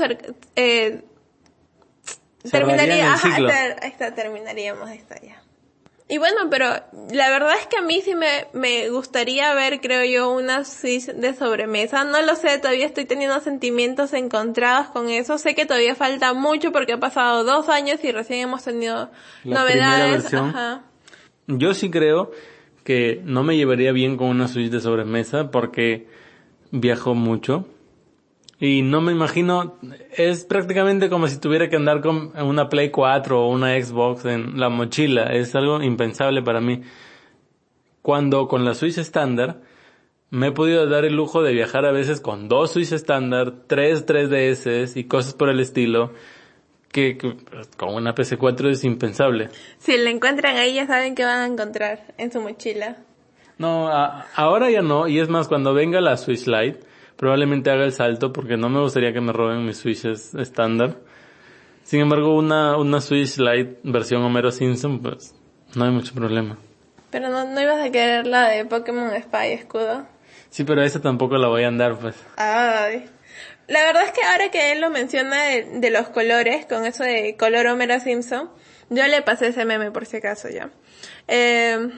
eh, 0.57 1.03
terminaría, 2.51 3.13
ajá, 3.13 4.15
terminaríamos 4.15 4.91
esta 4.91 5.21
ya. 5.21 5.42
Y 6.13 6.19
bueno, 6.19 6.51
pero 6.51 6.67
la 7.11 7.31
verdad 7.31 7.55
es 7.59 7.67
que 7.69 7.79
a 7.79 7.81
mí 7.81 8.03
sí 8.03 8.15
me, 8.15 8.47
me 8.53 8.91
gustaría 8.91 9.55
ver, 9.55 9.81
creo 9.81 10.05
yo, 10.05 10.31
una 10.31 10.63
Switch 10.63 11.07
de 11.07 11.33
sobremesa. 11.33 12.05
No 12.05 12.21
lo 12.21 12.37
sé, 12.37 12.59
todavía 12.59 12.85
estoy 12.85 13.07
teniendo 13.07 13.41
sentimientos 13.41 14.13
encontrados 14.13 14.89
con 14.89 15.09
eso. 15.09 15.39
Sé 15.39 15.55
que 15.55 15.65
todavía 15.65 15.95
falta 15.95 16.35
mucho 16.35 16.71
porque 16.71 16.93
ha 16.93 17.01
pasado 17.01 17.45
dos 17.45 17.71
años 17.71 18.05
y 18.05 18.13
recién 18.13 18.41
hemos 18.41 18.63
tenido 18.63 19.11
La 19.45 19.61
novedades. 19.61 20.35
Ajá. 20.35 20.83
Yo 21.47 21.73
sí 21.73 21.91
creo 21.91 22.31
que 22.85 23.23
no 23.25 23.43
me 23.43 23.57
llevaría 23.57 23.93
bien 23.93 24.19
con 24.19 24.27
una 24.27 24.49
Switch 24.49 24.71
de 24.71 24.83
sobremesa 24.83 25.51
porque 25.51 26.09
viajo 26.73 27.15
mucho. 27.15 27.67
Y 28.65 28.83
no 28.83 29.01
me 29.01 29.11
imagino, 29.11 29.77
es 30.17 30.45
prácticamente 30.45 31.09
como 31.11 31.27
si 31.27 31.41
tuviera 31.41 31.69
que 31.69 31.75
andar 31.75 32.01
con 32.01 32.31
una 32.41 32.69
Play 32.69 32.91
4 32.91 33.43
o 33.45 33.49
una 33.51 33.75
Xbox 33.83 34.25
en 34.25 34.61
la 34.61 34.69
mochila. 34.69 35.25
Es 35.33 35.57
algo 35.57 35.83
impensable 35.83 36.43
para 36.43 36.61
mí. 36.61 36.81
Cuando 38.03 38.47
con 38.47 38.65
la 38.65 38.75
Switch 38.75 38.99
estándar 38.99 39.63
me 40.31 40.47
he 40.49 40.53
podido 40.53 40.87
dar 40.89 41.05
el 41.05 41.15
lujo 41.17 41.43
de 41.43 41.53
viajar 41.53 41.85
a 41.87 41.91
veces 41.91 42.21
con 42.21 42.49
dos 42.49 42.71
Switch 42.73 42.93
estándar, 42.93 43.53
tres 43.67 44.07
3DS 44.07 44.97
y 44.97 45.05
cosas 45.05 45.35
por 45.35 45.49
el 45.49 45.59
estilo, 45.59 46.13
que, 46.93 47.19
que 47.19 47.35
con 47.77 47.95
una 47.95 48.15
PC4 48.15 48.71
es 48.71 48.85
impensable. 48.85 49.49
Si 49.79 49.97
la 49.99 50.11
encuentran 50.11 50.57
ahí 50.57 50.75
ya 50.75 50.87
saben 50.87 51.17
que 51.17 51.25
van 51.25 51.39
a 51.41 51.47
encontrar 51.47 52.15
en 52.17 52.31
su 52.31 52.41
mochila. 52.41 52.97
No, 53.59 53.89
a- 53.89 54.27
ahora 54.37 54.71
ya 54.71 54.83
no, 54.83 55.09
y 55.09 55.19
es 55.19 55.29
más, 55.29 55.49
cuando 55.49 55.75
venga 55.75 56.01
la 56.01 56.17
Switch 56.17 56.47
Lite, 56.47 56.81
probablemente 57.17 57.71
haga 57.71 57.85
el 57.85 57.93
salto 57.93 58.33
porque 58.33 58.57
no 58.57 58.69
me 58.69 58.81
gustaría 58.81 59.13
que 59.13 59.21
me 59.21 59.33
roben 59.33 59.65
mis 59.65 59.79
Switches 59.79 60.35
estándar. 60.35 60.97
Sin 61.85 62.01
embargo, 62.01 62.37
una, 62.37 62.77
una 62.77 63.01
Switch 63.01 63.39
Lite 63.39 63.81
versión 63.83 64.23
Homero 64.23 64.51
Simpson, 64.51 65.01
pues, 65.01 65.35
no 65.75 65.85
hay 65.85 65.91
mucho 65.91 66.15
problema. 66.15 66.57
Pero 67.11 67.29
no, 67.29 67.45
no 67.45 67.61
ibas 67.61 67.85
a 67.85 67.91
querer 67.91 68.27
la 68.27 68.49
de 68.49 68.65
Pokémon 68.65 69.11
Spy 69.21 69.53
Escudo. 69.53 70.07
Sí, 70.51 70.65
pero 70.65 70.83
esa 70.83 71.01
tampoco 71.01 71.37
la 71.37 71.49
voy 71.49 71.65
a 71.65 71.69
andar, 71.69 71.99
pues. 71.99 72.15
Ay. 72.37 73.07
La 73.69 73.85
verdad 73.85 74.05
es 74.05 74.13
que 74.13 74.23
ahora 74.23 74.51
que 74.51 74.73
él 74.73 74.81
lo 74.81 74.91
menciona 74.91 75.43
de, 75.45 75.81
de 75.81 75.91
los 75.91 76.09
colores, 76.09 76.67
con 76.67 76.85
eso 76.85 77.05
de 77.05 77.37
color 77.39 77.67
Homero 77.67 77.99
Simpson, 78.01 78.51
yo 78.91 79.07
le 79.07 79.23
pasé 79.23 79.49
ese 79.49 79.65
meme 79.65 79.91
por 79.91 80.07
si 80.07 80.19
acaso 80.19 80.49
ya. 80.49 80.71
Eh, 81.29 81.89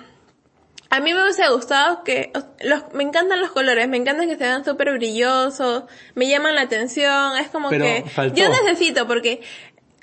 a 0.97 1.01
mí 1.01 1.13
me 1.15 1.23
hubiese 1.23 1.49
gustado 1.51 2.05
que, 2.05 2.33
los, 2.61 2.83
me 2.93 3.03
encantan 3.03 3.41
los 3.41 3.51
colores, 3.51 3.89
me 3.89 3.97
encantan 3.97 4.29
que 4.29 4.37
se 4.37 4.45
vean 4.45 4.65
súper 4.65 4.93
brillosos, 4.93 5.85
me 6.15 6.29
llaman 6.29 6.55
la 6.55 6.63
atención, 6.63 7.37
es 7.37 7.49
como 7.49 7.69
Pero 7.71 7.85
que 7.85 8.05
faltó. 8.09 8.37
yo 8.37 8.49
necesito 8.49 9.07
porque 9.07 9.43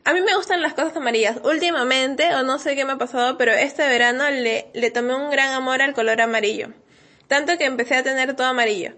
a 0.04 0.14
mí 0.14 0.22
me 0.22 0.36
gustan 0.36 0.62
las 0.62 0.74
cosas 0.74 0.98
amarillas. 0.98 1.38
Últimamente, 1.44 2.34
o 2.36 2.44
no 2.44 2.58
sé 2.60 2.76
qué 2.76 2.86
me 2.86 2.94
ha 2.94 2.98
pasado, 2.98 3.38
pero 3.38 3.52
este 3.54 3.88
verano 3.88 4.30
le, 4.32 4.68
le 4.74 4.92
tomé 4.92 5.14
un 5.16 5.30
gran 5.30 5.54
amor 5.54 5.82
al 5.82 5.94
color 5.94 6.20
amarillo. 6.22 6.70
Tanto 7.28 7.58
que 7.58 7.66
empecé 7.66 7.96
a 7.96 8.04
tener 8.04 8.36
todo 8.36 8.48
amarillo. 8.48 8.92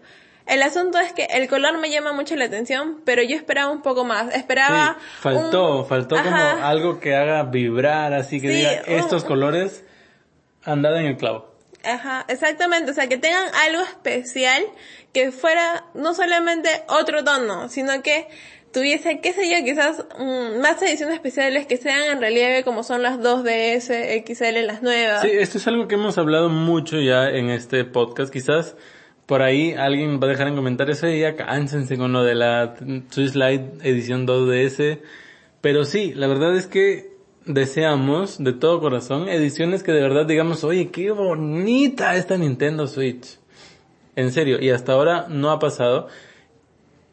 El 0.45 0.62
asunto 0.63 0.97
es 0.99 1.13
que 1.13 1.25
el 1.25 1.47
color 1.47 1.77
me 1.77 1.89
llama 1.91 2.12
mucho 2.13 2.36
la 2.36 2.45
atención, 2.45 3.01
pero 3.06 3.21
yo 3.21 3.36
esperaba 3.36 3.69
un 3.71 3.82
poco 3.82 4.03
más. 4.03 4.34
Esperaba. 4.36 4.97
Sí, 4.99 5.06
faltó, 5.21 5.79
un- 5.82 5.86
faltó 5.88 6.15
como 6.15 6.36
Ajá. 6.36 6.67
algo 6.67 6.99
que 6.99 7.15
haga 7.15 7.43
vibrar, 7.43 8.13
así 8.13 8.41
que 8.41 8.47
Sí, 8.49 8.53
diga, 8.56 8.82
un- 8.88 8.93
estos 8.95 9.23
colores 9.25 9.84
han 10.65 10.82
dado 10.82 10.97
en 10.97 11.06
el 11.06 11.17
clavo. 11.17 11.52
Ajá, 11.83 12.25
exactamente. 12.27 12.91
O 12.91 12.93
sea, 12.93 13.07
que 13.07 13.17
tengan 13.17 13.45
algo 13.67 13.81
especial 13.83 14.63
que 15.11 15.31
fuera 15.31 15.85
no 15.93 16.13
solamente 16.13 16.69
otro 16.87 17.23
tono, 17.23 17.69
sino 17.69 18.01
que 18.01 18.27
tuviese, 18.73 19.19
qué 19.19 19.33
sé 19.33 19.49
yo, 19.49 19.63
quizás 19.63 20.03
mm, 20.17 20.59
más 20.59 20.81
ediciones 20.81 21.15
especiales 21.15 21.67
que 21.67 21.77
sean 21.77 22.03
en 22.11 22.19
relieve 22.19 22.63
como 22.63 22.83
son 22.83 23.03
las 23.03 23.19
2DS, 23.19 24.25
XL, 24.25 24.65
las 24.65 24.81
nuevas. 24.81 25.21
Sí, 25.21 25.29
esto 25.31 25.59
es 25.59 25.67
algo 25.67 25.87
que 25.87 25.95
hemos 25.95 26.17
hablado 26.17 26.49
mucho 26.49 26.99
ya 26.99 27.29
en 27.29 27.49
este 27.49 27.85
podcast. 27.85 28.33
Quizás 28.33 28.75
por 29.25 29.41
ahí 29.41 29.73
alguien 29.73 30.19
va 30.19 30.25
a 30.25 30.29
dejar 30.31 30.47
en 30.47 30.55
comentarios, 30.55 31.03
oye, 31.03 31.19
ya 31.19 31.35
con 31.35 32.13
lo 32.13 32.23
de 32.23 32.35
la 32.35 32.75
Swiss 33.11 33.35
edición 33.35 34.27
2DS. 34.27 34.99
Pero 35.61 35.85
sí, 35.85 36.13
la 36.13 36.27
verdad 36.27 36.57
es 36.57 36.67
que 36.67 37.12
deseamos 37.45 38.43
de 38.43 38.53
todo 38.53 38.79
corazón 38.79 39.27
ediciones 39.27 39.84
que 39.84 39.91
de 39.91 40.01
verdad 40.01 40.25
digamos, 40.25 40.63
oye, 40.63 40.89
qué 40.89 41.12
bonita 41.12 42.15
esta 42.15 42.38
Nintendo 42.38 42.88
Switch. 42.88 43.39
En 44.15 44.32
serio, 44.32 44.62
y 44.62 44.69
hasta 44.69 44.93
ahora 44.93 45.27
no 45.29 45.51
ha 45.51 45.60
pasado. 45.60 46.08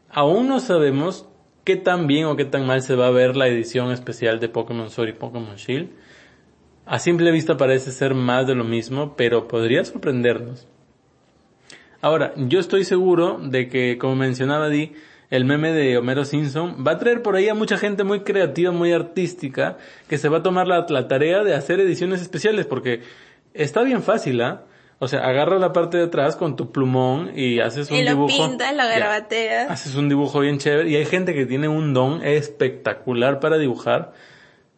Aún 0.09 0.47
no 0.47 0.59
sabemos 0.59 1.25
qué 1.63 1.75
tan 1.75 2.07
bien 2.07 2.25
o 2.25 2.35
qué 2.35 2.45
tan 2.45 2.65
mal 2.65 2.81
se 2.81 2.95
va 2.95 3.07
a 3.07 3.11
ver 3.11 3.35
la 3.35 3.47
edición 3.47 3.91
especial 3.91 4.39
de 4.39 4.49
Pokémon 4.49 4.89
Sword 4.89 5.09
y 5.09 5.13
Pokémon 5.13 5.55
Shield. 5.55 5.89
A 6.85 6.99
simple 6.99 7.31
vista 7.31 7.57
parece 7.57 7.91
ser 7.91 8.13
más 8.15 8.47
de 8.47 8.55
lo 8.55 8.63
mismo, 8.63 9.15
pero 9.15 9.47
podría 9.47 9.83
sorprendernos. 9.85 10.67
Ahora, 12.01 12.33
yo 12.35 12.59
estoy 12.59 12.83
seguro 12.83 13.39
de 13.41 13.69
que, 13.69 13.97
como 13.99 14.15
mencionaba 14.15 14.69
Di, 14.69 14.93
el 15.31 15.45
meme 15.45 15.71
de 15.71 15.97
Homero 15.97 16.23
Simpson 16.25 16.85
va 16.87 16.91
a 16.91 16.97
traer 16.99 17.23
por 17.23 17.35
ahí 17.35 17.49
a 17.49 17.55
mucha 17.55 17.77
gente 17.77 18.03
muy 18.03 18.19
creativa, 18.19 18.71
muy 18.71 18.91
artística, 18.93 19.77
que 20.07 20.19
se 20.19 20.29
va 20.29 20.37
a 20.37 20.43
tomar 20.43 20.67
la, 20.67 20.85
la 20.89 21.07
tarea 21.07 21.43
de 21.43 21.55
hacer 21.55 21.79
ediciones 21.79 22.21
especiales, 22.21 22.67
porque 22.67 23.01
está 23.55 23.81
bien 23.81 24.03
fácil, 24.03 24.39
¿ah? 24.41 24.65
O 25.03 25.07
sea, 25.07 25.21
agarras 25.21 25.59
la 25.59 25.73
parte 25.73 25.97
de 25.97 26.03
atrás 26.03 26.35
con 26.35 26.55
tu 26.55 26.71
plumón 26.71 27.31
y 27.35 27.59
haces 27.59 27.89
un 27.89 27.97
y 27.97 28.03
lo 28.03 28.11
dibujo. 28.11 28.27
pintas, 28.49 28.75
lo 28.75 28.83
Ya. 28.83 29.63
Haces 29.71 29.95
un 29.95 30.07
dibujo 30.09 30.41
bien 30.41 30.59
chévere 30.59 30.87
y 30.91 30.95
hay 30.95 31.05
gente 31.05 31.33
que 31.33 31.47
tiene 31.47 31.67
un 31.67 31.91
don 31.95 32.23
espectacular 32.23 33.39
para 33.39 33.57
dibujar 33.57 34.13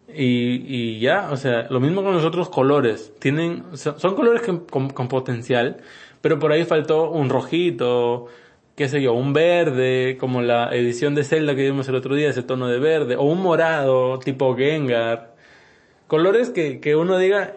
y, 0.07 0.63
y 0.67 0.99
ya, 0.99 1.29
o 1.31 1.35
sea, 1.35 1.67
lo 1.69 1.79
mismo 1.79 2.03
con 2.03 2.13
los 2.13 2.23
otros 2.23 2.47
colores. 2.49 3.11
Tienen, 3.19 3.63
son, 3.73 3.99
son 3.99 4.15
colores 4.15 4.41
que- 4.43 4.59
con, 4.69 4.89
con 4.91 5.07
potencial, 5.09 5.77
pero 6.21 6.39
por 6.39 6.51
ahí 6.51 6.63
faltó 6.63 7.09
un 7.09 7.29
rojito, 7.29 8.27
qué 8.75 8.87
sé 8.87 9.01
yo, 9.01 9.13
un 9.13 9.33
verde, 9.33 10.17
como 10.19 10.41
la 10.41 10.75
edición 10.75 11.15
de 11.15 11.23
Zelda 11.23 11.55
que 11.55 11.63
vimos 11.63 11.87
el 11.87 11.95
otro 11.95 12.15
día, 12.15 12.29
ese 12.29 12.43
tono 12.43 12.67
de 12.67 12.79
verde, 12.79 13.15
o 13.15 13.23
un 13.23 13.41
morado 13.41 14.19
tipo 14.19 14.55
Gengar. 14.55 15.35
Colores 16.07 16.49
que, 16.49 16.79
que 16.79 16.95
uno 16.95 17.17
diga, 17.17 17.55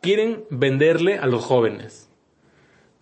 quieren 0.00 0.44
venderle 0.50 1.18
a 1.18 1.26
los 1.26 1.44
jóvenes. 1.44 2.10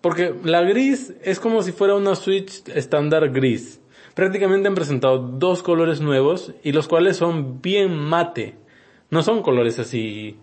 Porque 0.01 0.35
la 0.45 0.63
gris 0.63 1.15
es 1.23 1.41
como 1.41 1.63
si 1.63 1.73
fuera 1.73 1.95
una 1.95 2.15
Switch 2.15 2.69
estándar 2.69 3.31
gris. 3.31 3.81
Prácticamente 4.15 4.69
han 4.69 4.75
presentado 4.75 5.19
dos 5.19 5.63
colores 5.63 6.01
nuevos 6.01 6.53
y 6.63 6.73
los 6.73 6.89
cuales 6.89 7.17
son 7.17 7.61
bien 7.61 7.97
mate. 7.97 8.57
No 9.11 9.23
son 9.23 9.43
colores 9.43 9.79
así, 9.79 10.39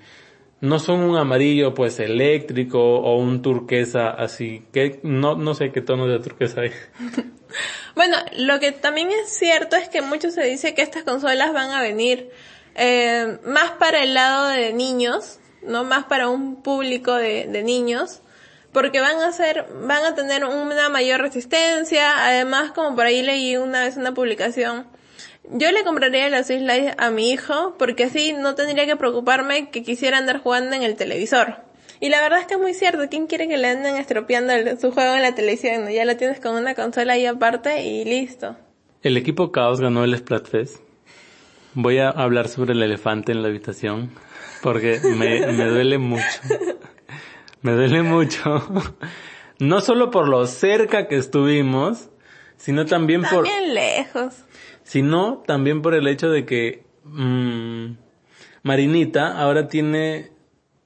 no 0.65 0.79
son 0.79 1.01
un 1.01 1.17
amarillo 1.17 1.73
pues 1.73 1.99
eléctrico 1.99 2.79
o 2.79 3.17
un 3.17 3.41
turquesa 3.41 4.09
así, 4.09 4.63
que 4.73 4.99
no, 5.03 5.35
no 5.35 5.53
sé 5.53 5.71
qué 5.71 5.81
tono 5.81 6.07
de 6.07 6.19
turquesa 6.19 6.61
hay. 6.61 6.71
Bueno, 7.95 8.17
lo 8.35 8.59
que 8.59 8.73
también 8.73 9.09
es 9.11 9.29
cierto 9.29 9.77
es 9.77 9.87
que 9.87 10.01
mucho 10.01 10.29
se 10.29 10.43
dice 10.43 10.73
que 10.73 10.81
estas 10.81 11.03
consolas 11.03 11.53
van 11.53 11.71
a 11.71 11.81
venir 11.81 12.29
eh, 12.75 13.37
más 13.45 13.71
para 13.71 14.03
el 14.03 14.13
lado 14.13 14.49
de 14.49 14.73
niños, 14.73 15.39
no 15.61 15.85
más 15.85 16.03
para 16.03 16.27
un 16.27 16.61
público 16.61 17.13
de, 17.13 17.47
de 17.47 17.63
niños, 17.63 18.19
porque 18.73 18.99
van 18.99 19.21
a 19.21 19.31
ser, 19.31 19.65
van 19.83 20.03
a 20.03 20.15
tener 20.15 20.43
una 20.43 20.89
mayor 20.89 21.21
resistencia. 21.21 22.25
Además, 22.25 22.73
como 22.73 22.93
por 22.93 23.05
ahí 23.05 23.21
leí 23.21 23.55
una 23.55 23.83
vez 23.83 23.95
una 23.95 24.13
publicación, 24.13 24.85
yo 25.51 25.71
le 25.71 25.83
compraría 25.83 26.29
la 26.29 26.43
Switch 26.43 26.61
Lite 26.61 26.95
a 26.97 27.09
mi 27.09 27.31
hijo 27.31 27.75
porque 27.77 28.05
así 28.05 28.33
no 28.33 28.55
tendría 28.55 28.85
que 28.85 28.95
preocuparme 28.95 29.69
que 29.69 29.83
quisiera 29.83 30.17
andar 30.17 30.39
jugando 30.39 30.75
en 30.75 30.83
el 30.83 30.95
televisor. 30.95 31.57
Y 31.99 32.09
la 32.09 32.21
verdad 32.21 32.39
es 32.39 32.45
que 32.45 32.55
es 32.55 32.59
muy 32.59 32.73
cierto, 32.73 33.03
¿quién 33.09 33.27
quiere 33.27 33.47
que 33.47 33.57
le 33.57 33.67
anden 33.67 33.95
estropeando 33.95 34.53
su 34.79 34.91
juego 34.91 35.15
en 35.15 35.21
la 35.21 35.33
televisión? 35.33 35.89
Ya 35.89 36.05
lo 36.05 36.17
tienes 36.17 36.39
con 36.39 36.55
una 36.55 36.75
consola 36.75 37.13
ahí 37.13 37.25
aparte 37.25 37.83
y 37.83 38.03
listo. 38.03 38.57
El 39.01 39.17
equipo 39.17 39.51
Chaos 39.53 39.79
ganó 39.79 40.03
el 40.03 40.17
Splatfest. 40.17 40.77
Voy 41.73 41.99
a 41.99 42.09
hablar 42.09 42.47
sobre 42.47 42.73
el 42.73 42.83
elefante 42.83 43.31
en 43.31 43.41
la 43.41 43.49
habitación 43.49 44.11
porque 44.61 44.99
me, 45.03 45.45
me 45.47 45.65
duele 45.65 45.97
mucho. 45.97 46.23
Me 47.61 47.71
duele 47.71 48.03
mucho. 48.03 48.61
No 49.59 49.81
solo 49.81 50.11
por 50.11 50.27
lo 50.27 50.45
cerca 50.47 51.07
que 51.07 51.15
estuvimos, 51.15 52.09
sino 52.57 52.85
también 52.85 53.21
por, 53.23 53.45
También 53.45 53.73
lejos. 53.73 54.44
Sino 54.85 55.43
también 55.45 55.81
por 55.81 55.95
el 55.95 56.07
hecho 56.07 56.29
de 56.29 56.45
que 56.45 56.85
mm, 57.03 57.97
Marinita 58.63 59.37
ahora 59.37 59.67
tiene 59.67 60.31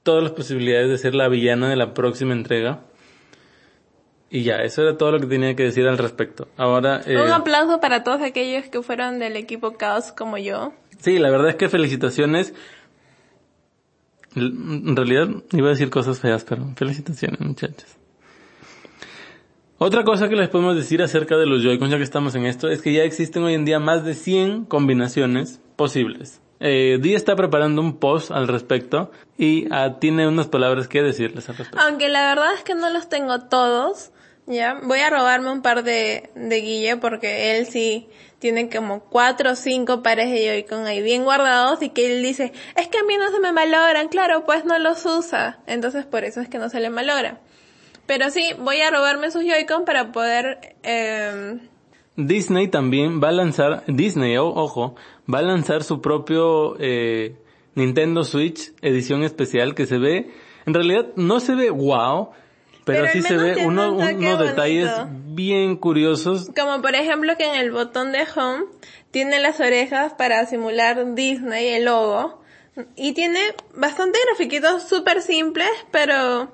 todas 0.02 0.22
las 0.22 0.32
posibilidades 0.32 0.88
de 0.88 0.98
ser 0.98 1.14
la 1.14 1.28
villana 1.28 1.68
de 1.68 1.76
la 1.76 1.92
próxima 1.94 2.32
entrega. 2.32 2.80
Y 4.30 4.42
ya, 4.42 4.56
eso 4.62 4.82
era 4.82 4.96
todo 4.96 5.12
lo 5.12 5.20
que 5.20 5.26
tenía 5.26 5.54
que 5.54 5.64
decir 5.64 5.86
al 5.86 5.98
respecto. 5.98 6.48
Ahora, 6.56 7.02
eh, 7.04 7.20
Un 7.20 7.30
aplauso 7.30 7.80
para 7.80 8.02
todos 8.02 8.22
aquellos 8.22 8.68
que 8.70 8.82
fueron 8.82 9.18
del 9.18 9.36
equipo 9.36 9.76
Chaos 9.76 10.12
como 10.12 10.38
yo. 10.38 10.72
Sí, 10.98 11.18
la 11.18 11.30
verdad 11.30 11.50
es 11.50 11.56
que 11.56 11.68
felicitaciones. 11.68 12.54
En 14.34 14.96
realidad 14.96 15.28
iba 15.52 15.66
a 15.66 15.70
decir 15.70 15.90
cosas 15.90 16.20
feas, 16.20 16.44
pero 16.44 16.64
felicitaciones 16.76 17.40
muchachos. 17.40 17.99
Otra 19.82 20.04
cosa 20.04 20.28
que 20.28 20.36
les 20.36 20.50
podemos 20.50 20.76
decir 20.76 21.00
acerca 21.00 21.38
de 21.38 21.46
los 21.46 21.62
Joy-Cons, 21.62 21.90
ya 21.90 21.96
que 21.96 22.02
estamos 22.02 22.34
en 22.34 22.44
esto, 22.44 22.68
es 22.68 22.82
que 22.82 22.92
ya 22.92 23.02
existen 23.02 23.42
hoy 23.44 23.54
en 23.54 23.64
día 23.64 23.80
más 23.80 24.04
de 24.04 24.12
100 24.12 24.66
combinaciones 24.66 25.62
posibles. 25.74 26.42
eh, 26.60 26.98
Di 27.00 27.14
está 27.14 27.34
preparando 27.34 27.80
un 27.80 27.96
post 27.96 28.30
al 28.30 28.46
respecto 28.46 29.10
y 29.38 29.66
ah, 29.70 29.96
tiene 29.98 30.28
unas 30.28 30.48
palabras 30.48 30.86
que 30.86 31.00
decirles 31.00 31.48
al 31.48 31.56
respecto. 31.56 31.82
Aunque 31.82 32.10
la 32.10 32.28
verdad 32.28 32.52
es 32.52 32.62
que 32.62 32.74
no 32.74 32.90
los 32.90 33.08
tengo 33.08 33.40
todos, 33.48 34.10
ya. 34.46 34.78
Voy 34.82 34.98
a 34.98 35.08
robarme 35.08 35.50
un 35.50 35.62
par 35.62 35.82
de, 35.82 36.28
de 36.34 36.60
Guille 36.60 36.98
porque 36.98 37.56
él 37.56 37.64
sí 37.64 38.06
tiene 38.38 38.68
como 38.68 39.00
cuatro 39.04 39.52
o 39.52 39.54
cinco 39.54 40.02
pares 40.02 40.30
de 40.30 40.46
Joy-Con 40.46 40.86
ahí 40.86 41.00
bien 41.00 41.24
guardados 41.24 41.80
y 41.80 41.88
que 41.88 42.14
él 42.14 42.22
dice, 42.22 42.52
es 42.76 42.88
que 42.88 42.98
a 42.98 43.04
mí 43.04 43.16
no 43.16 43.30
se 43.30 43.40
me 43.40 43.50
malogran, 43.52 44.08
claro, 44.08 44.44
pues 44.44 44.66
no 44.66 44.78
los 44.78 45.06
usa. 45.06 45.60
Entonces 45.66 46.04
por 46.04 46.24
eso 46.24 46.42
es 46.42 46.50
que 46.50 46.58
no 46.58 46.68
se 46.68 46.80
le 46.80 46.90
malogra. 46.90 47.40
Pero 48.06 48.30
sí, 48.30 48.52
voy 48.58 48.80
a 48.80 48.90
robarme 48.90 49.30
sus 49.30 49.44
Joy-Con 49.44 49.84
para 49.84 50.12
poder... 50.12 50.76
Eh, 50.82 51.58
Disney 52.16 52.68
también 52.68 53.22
va 53.22 53.28
a 53.28 53.32
lanzar, 53.32 53.84
Disney, 53.86 54.36
ojo, 54.36 54.94
va 55.32 55.38
a 55.38 55.42
lanzar 55.42 55.82
su 55.82 56.00
propio 56.00 56.76
eh, 56.78 57.36
Nintendo 57.74 58.24
Switch 58.24 58.72
edición 58.82 59.22
especial 59.22 59.74
que 59.74 59.86
se 59.86 59.98
ve, 59.98 60.30
en 60.66 60.74
realidad 60.74 61.06
no 61.16 61.40
se 61.40 61.54
ve 61.54 61.70
wow, 61.70 62.30
pero, 62.84 63.06
sí 63.12 63.22
se 63.22 63.36
ve 63.36 63.64
uno, 63.64 63.92
unos 63.92 64.38
detalles 64.38 64.90
bien 65.26 65.76
curiosos. 65.76 66.50
Como 66.58 66.82
por 66.82 66.94
ejemplo 66.94 67.36
que 67.36 67.46
en 67.46 67.54
el 67.54 67.70
botón 67.70 68.10
de 68.10 68.26
home 68.34 68.64
tiene 69.10 69.38
las 69.38 69.60
orejas 69.60 70.14
para 70.14 70.44
simular 70.46 71.14
Disney, 71.14 71.68
el 71.68 71.84
logo, 71.84 72.42
y 72.96 73.12
tiene 73.12 73.40
bastante 73.74 74.18
grafiquitos 74.26 74.88
súper 74.88 75.22
simples, 75.22 75.70
pero 75.90 76.52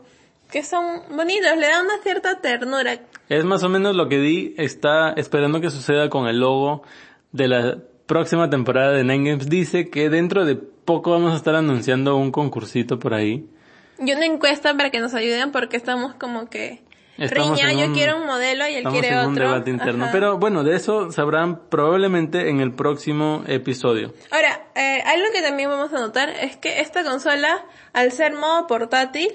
que 0.51 0.63
son 0.63 1.03
bonitos, 1.11 1.57
le 1.57 1.67
da 1.67 1.83
una 1.83 1.99
cierta 2.03 2.41
ternura. 2.41 3.01
Es 3.29 3.45
más 3.45 3.63
o 3.63 3.69
menos 3.69 3.97
lo 3.97 4.09
que 4.09 4.19
Di 4.19 4.55
está 4.57 5.13
esperando 5.13 5.61
que 5.61 5.71
suceda 5.71 6.09
con 6.09 6.29
el 6.29 6.39
logo 6.39 6.83
de 7.33 7.49
la 7.49 7.79
próxima 8.07 8.49
temporada 8.49 8.93
de 8.93 9.05
Nine 9.05 9.31
Games. 9.31 9.49
Dice 9.49 9.91
que 9.91 10.09
dentro 10.09 10.45
de 10.45 10.57
poco 10.57 11.11
vamos 11.11 11.33
a 11.33 11.37
estar 11.37 11.55
anunciando 11.55 12.17
un 12.17 12.31
concursito 12.31 12.99
por 12.99 13.15
ahí. 13.15 13.49
Y 13.99 14.13
una 14.13 14.27
encuesta 14.27 14.77
para 14.77 14.91
que 14.91 15.01
nos 15.01 15.15
ayuden 15.15 15.53
porque 15.53 15.77
estamos 15.77 16.15
como 16.15 16.49
que... 16.49 16.85
Riña, 17.19 17.73
yo 17.73 17.95
quiero 17.95 18.19
un 18.19 18.27
modelo 18.27 18.69
y 18.69 18.75
él 18.75 18.85
quiere 18.85 19.09
en 19.09 19.17
otro. 19.17 19.29
un 19.29 19.35
debate 19.37 19.71
interno. 19.71 20.09
Pero 20.13 20.37
bueno, 20.37 20.65
de 20.65 20.77
eso 20.77 21.11
sabrán 21.13 21.67
probablemente 21.71 22.51
en 22.51 22.61
el 22.61 22.75
próximo 22.75 23.43
episodio. 23.47 24.13
Ahora, 24.31 24.67
eh, 24.75 25.03
algo 25.03 25.25
que 25.33 25.41
también 25.41 25.71
vamos 25.71 25.95
a 25.95 25.99
notar 25.99 26.29
es 26.29 26.59
que 26.59 26.81
esta 26.81 27.05
consola, 27.05 27.65
al 27.95 28.13
ser 28.13 28.35
modo 28.35 28.67
portátil, 28.67 29.31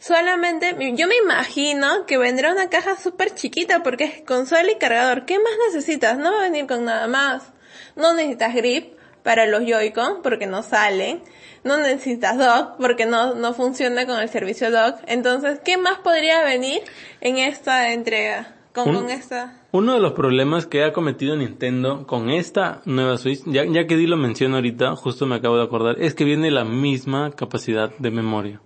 solamente, 0.00 0.74
yo 0.96 1.06
me 1.06 1.16
imagino 1.22 2.06
que 2.06 2.18
vendrá 2.18 2.50
una 2.52 2.68
caja 2.68 2.96
súper 2.96 3.34
chiquita 3.34 3.82
porque 3.84 4.04
es 4.04 4.22
consola 4.22 4.72
y 4.72 4.78
cargador. 4.78 5.26
¿Qué 5.26 5.38
más 5.38 5.52
necesitas? 5.68 6.18
No 6.18 6.32
va 6.32 6.40
a 6.40 6.42
venir 6.42 6.66
con 6.66 6.84
nada 6.84 7.06
más. 7.06 7.52
No 7.94 8.14
necesitas 8.14 8.54
grip 8.54 8.94
para 9.22 9.46
los 9.46 9.60
Joy-Con 9.64 10.22
porque 10.22 10.46
no 10.46 10.62
salen. 10.62 11.22
No 11.62 11.76
necesitas 11.76 12.38
dock 12.38 12.78
porque 12.78 13.04
no, 13.04 13.34
no 13.34 13.52
funciona 13.52 14.06
con 14.06 14.18
el 14.18 14.28
servicio 14.30 14.70
dock. 14.70 14.96
Entonces, 15.06 15.60
¿qué 15.62 15.76
más 15.76 15.98
podría 15.98 16.42
venir 16.42 16.80
en 17.20 17.36
esta 17.38 17.92
entrega? 17.92 18.56
Con, 18.72 18.94
con 18.94 19.10
esta. 19.10 19.64
Uno 19.72 19.94
de 19.94 20.00
los 20.00 20.12
problemas 20.12 20.66
que 20.66 20.84
ha 20.84 20.92
cometido 20.92 21.36
Nintendo 21.36 22.06
con 22.06 22.30
esta 22.30 22.82
nueva 22.84 23.18
Switch, 23.18 23.40
ya, 23.44 23.64
ya 23.64 23.86
que 23.86 23.96
Di 23.96 24.06
lo 24.06 24.16
menciona 24.16 24.56
ahorita, 24.56 24.94
justo 24.94 25.26
me 25.26 25.34
acabo 25.34 25.56
de 25.56 25.64
acordar, 25.64 25.96
es 26.00 26.14
que 26.14 26.24
viene 26.24 26.52
la 26.52 26.64
misma 26.64 27.32
capacidad 27.32 27.90
de 27.98 28.10
memoria 28.12 28.60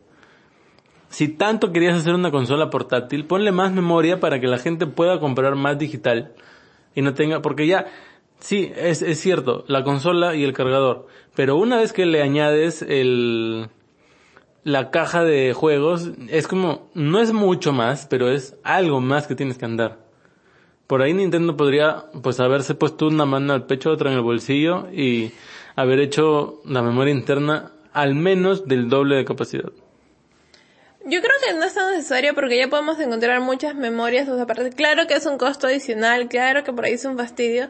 si 1.15 1.29
tanto 1.29 1.71
querías 1.71 1.97
hacer 1.97 2.13
una 2.13 2.33
consola 2.33 2.71
portátil, 2.71 3.25
ponle 3.25 3.53
más 3.53 3.71
memoria 3.71 4.19
para 4.19 4.41
que 4.41 4.49
la 4.49 4.59
gente 4.59 4.89
pueda 4.89 5.21
comprar 5.21 5.55
más 5.55 5.79
digital 5.79 6.33
y 6.93 7.03
no 7.03 7.15
tenga, 7.15 7.41
porque 7.41 7.69
ya, 7.69 7.87
sí, 8.41 8.73
es, 8.77 9.01
es 9.01 9.21
cierto, 9.21 9.65
la 9.69 9.85
consola 9.85 10.35
y 10.35 10.43
el 10.43 10.53
cargador, 10.53 11.07
pero 11.37 11.55
una 11.55 11.77
vez 11.77 11.93
que 11.93 12.05
le 12.05 12.21
añades 12.21 12.83
el, 12.83 13.69
la 14.65 14.91
caja 14.91 15.23
de 15.23 15.53
juegos, 15.53 16.11
es 16.31 16.49
como, 16.49 16.91
no 16.95 17.21
es 17.21 17.33
mucho 17.33 17.73
más, 17.73 18.09
pero 18.11 18.29
es 18.29 18.57
algo 18.65 19.01
más 19.01 19.29
que 19.29 19.37
tienes 19.37 19.57
que 19.57 19.67
andar. 19.67 20.01
Por 20.89 21.01
ahí 21.01 21.15
Nintendo 21.15 21.57
podría, 21.57 22.07
pues, 22.25 22.41
haberse 22.41 22.75
puesto 22.75 23.07
una 23.07 23.25
mano 23.25 23.53
al 23.53 23.67
pecho, 23.67 23.93
otra 23.93 24.11
en 24.11 24.17
el 24.17 24.23
bolsillo 24.25 24.89
y 24.93 25.31
haber 25.77 26.01
hecho 26.01 26.61
la 26.65 26.83
memoria 26.83 27.15
interna 27.15 27.71
al 27.93 28.17
menos 28.17 28.67
del 28.67 28.89
doble 28.89 29.15
de 29.15 29.25
capacidad. 29.25 29.71
Yo 31.07 31.21
creo 31.21 31.33
que 31.47 31.55
no 31.55 31.65
es 31.65 31.75
tan 31.75 31.93
necesario 31.93 32.35
porque 32.35 32.57
ya 32.57 32.69
podemos 32.69 32.99
encontrar 32.99 33.41
muchas 33.41 33.75
memorias, 33.75 34.27
o 34.29 34.37
sea, 34.37 34.47
claro 34.47 35.07
que 35.07 35.15
es 35.15 35.27
un 35.27 35.37
costo 35.37 35.67
adicional, 35.67 36.29
claro 36.29 36.65
que 36.65 36.73
por 36.73 36.87
ahí 36.87 36.95
es 36.95 37.05
un 37.05 37.19
fastidio, 37.19 37.69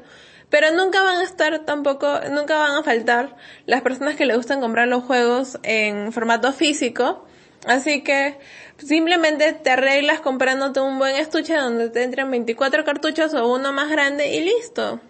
pero 0.50 0.70
nunca 0.70 1.02
van 1.02 1.16
a 1.16 1.24
estar 1.24 1.64
tampoco, 1.64 2.20
nunca 2.30 2.58
van 2.58 2.76
a 2.76 2.84
faltar 2.84 3.36
las 3.66 3.82
personas 3.82 4.14
que 4.14 4.24
le 4.24 4.36
gustan 4.36 4.60
comprar 4.60 4.86
los 4.86 5.02
juegos 5.02 5.58
en 5.64 6.12
formato 6.12 6.52
físico, 6.52 7.26
así 7.66 8.02
que 8.04 8.38
simplemente 8.78 9.52
te 9.52 9.70
arreglas 9.70 10.20
comprándote 10.20 10.78
un 10.78 11.00
buen 11.00 11.16
estuche 11.16 11.56
donde 11.56 11.90
te 11.90 12.04
entran 12.04 12.30
24 12.30 12.84
cartuchos 12.84 13.34
o 13.34 13.52
uno 13.52 13.72
más 13.72 13.90
grande 13.90 14.32
y 14.32 14.44
listo. 14.44 15.00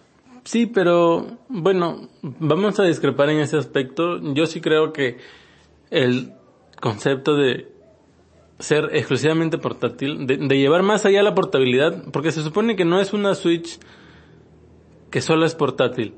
Sí, 0.45 0.65
pero 0.65 1.37
bueno, 1.47 2.09
vamos 2.21 2.79
a 2.79 2.83
discrepar 2.83 3.29
en 3.29 3.39
ese 3.39 3.57
aspecto. 3.57 4.19
Yo 4.33 4.45
sí 4.45 4.61
creo 4.61 4.93
que 4.93 5.17
el 5.89 6.33
concepto 6.79 7.35
de 7.35 7.74
ser 8.59 8.89
exclusivamente 8.93 9.57
portátil, 9.57 10.27
de, 10.27 10.37
llevar 10.57 10.83
más 10.83 11.05
allá 11.05 11.23
la 11.23 11.35
portabilidad, 11.35 12.03
porque 12.11 12.31
se 12.31 12.41
supone 12.41 12.75
que 12.75 12.85
no 12.85 12.99
es 12.99 13.13
una 13.13 13.35
Switch 13.35 13.79
que 15.11 15.21
solo 15.21 15.45
es 15.45 15.55
portátil. 15.55 16.13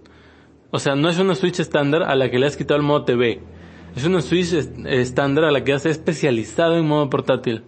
O 0.72 0.80
sea, 0.80 0.96
no 0.96 1.10
es 1.10 1.18
una 1.18 1.36
Switch 1.36 1.60
estándar 1.60 2.04
a 2.04 2.16
la 2.16 2.30
que 2.30 2.40
le 2.40 2.46
has 2.46 2.58
quitado 2.58 2.80
el 2.80 2.86
modo 2.86 3.06
TV. 3.06 3.42
Es 3.96 4.06
una 4.06 4.22
Switch 4.22 4.54
estándar 4.86 5.46
a 5.46 5.52
la 5.52 5.64
que 5.64 5.74
has 5.74 5.86
especializado 5.86 6.78
en 6.78 6.88
modo 6.88 7.10
portátil. 7.10 7.64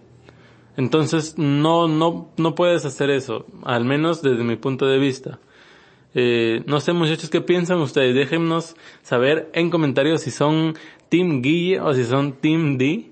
Entonces, 0.78 1.38
no, 1.38 1.88
no, 1.88 2.30
no 2.38 2.56
puedes 2.56 2.86
hacer 2.86 3.10
eso, 3.10 3.46
al 3.64 3.86
menos 3.86 4.22
desde 4.22 4.44
mi 4.44 4.56
punto 4.56 4.86
de 4.86 5.00
vista. 5.00 5.40
Eh, 6.16 6.64
no 6.66 6.80
sé 6.80 6.94
muchachos 6.94 7.30
qué 7.30 7.42
piensan 7.42 7.80
ustedes, 7.80 8.16
déjennos 8.16 8.76
saber 9.04 9.50
en 9.54 9.70
comentarios 9.70 10.22
si 10.22 10.32
son 10.32 10.76
Team 11.10 11.42
Guille 11.42 11.80
o 11.82 11.94
si 11.94 12.04
son 12.04 12.34
Team 12.34 12.78
D 12.78 13.09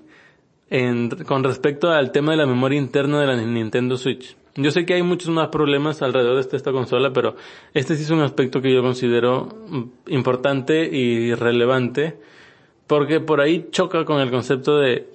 con 1.26 1.44
respecto 1.44 1.90
al 1.90 2.12
tema 2.12 2.32
de 2.32 2.38
la 2.38 2.46
memoria 2.46 2.78
interna 2.78 3.20
de 3.20 3.26
la 3.26 3.36
Nintendo 3.36 3.96
Switch. 3.96 4.36
Yo 4.54 4.70
sé 4.70 4.84
que 4.84 4.94
hay 4.94 5.02
muchos 5.02 5.28
más 5.28 5.48
problemas 5.48 6.02
alrededor 6.02 6.44
de 6.44 6.56
esta 6.56 6.72
consola, 6.72 7.12
pero 7.12 7.36
este 7.74 7.94
sí 7.94 8.02
es 8.02 8.10
un 8.10 8.22
aspecto 8.22 8.60
que 8.60 8.72
yo 8.74 8.82
considero 8.82 9.44
mm, 9.44 9.82
importante 10.08 10.84
y 10.84 11.32
relevante, 11.34 12.18
porque 12.86 13.20
por 13.20 13.40
ahí 13.40 13.68
choca 13.70 14.04
con 14.04 14.20
el 14.20 14.30
concepto 14.30 14.78
de 14.78 15.06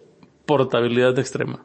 portabilidad 0.45 1.17
extrema. 1.19 1.63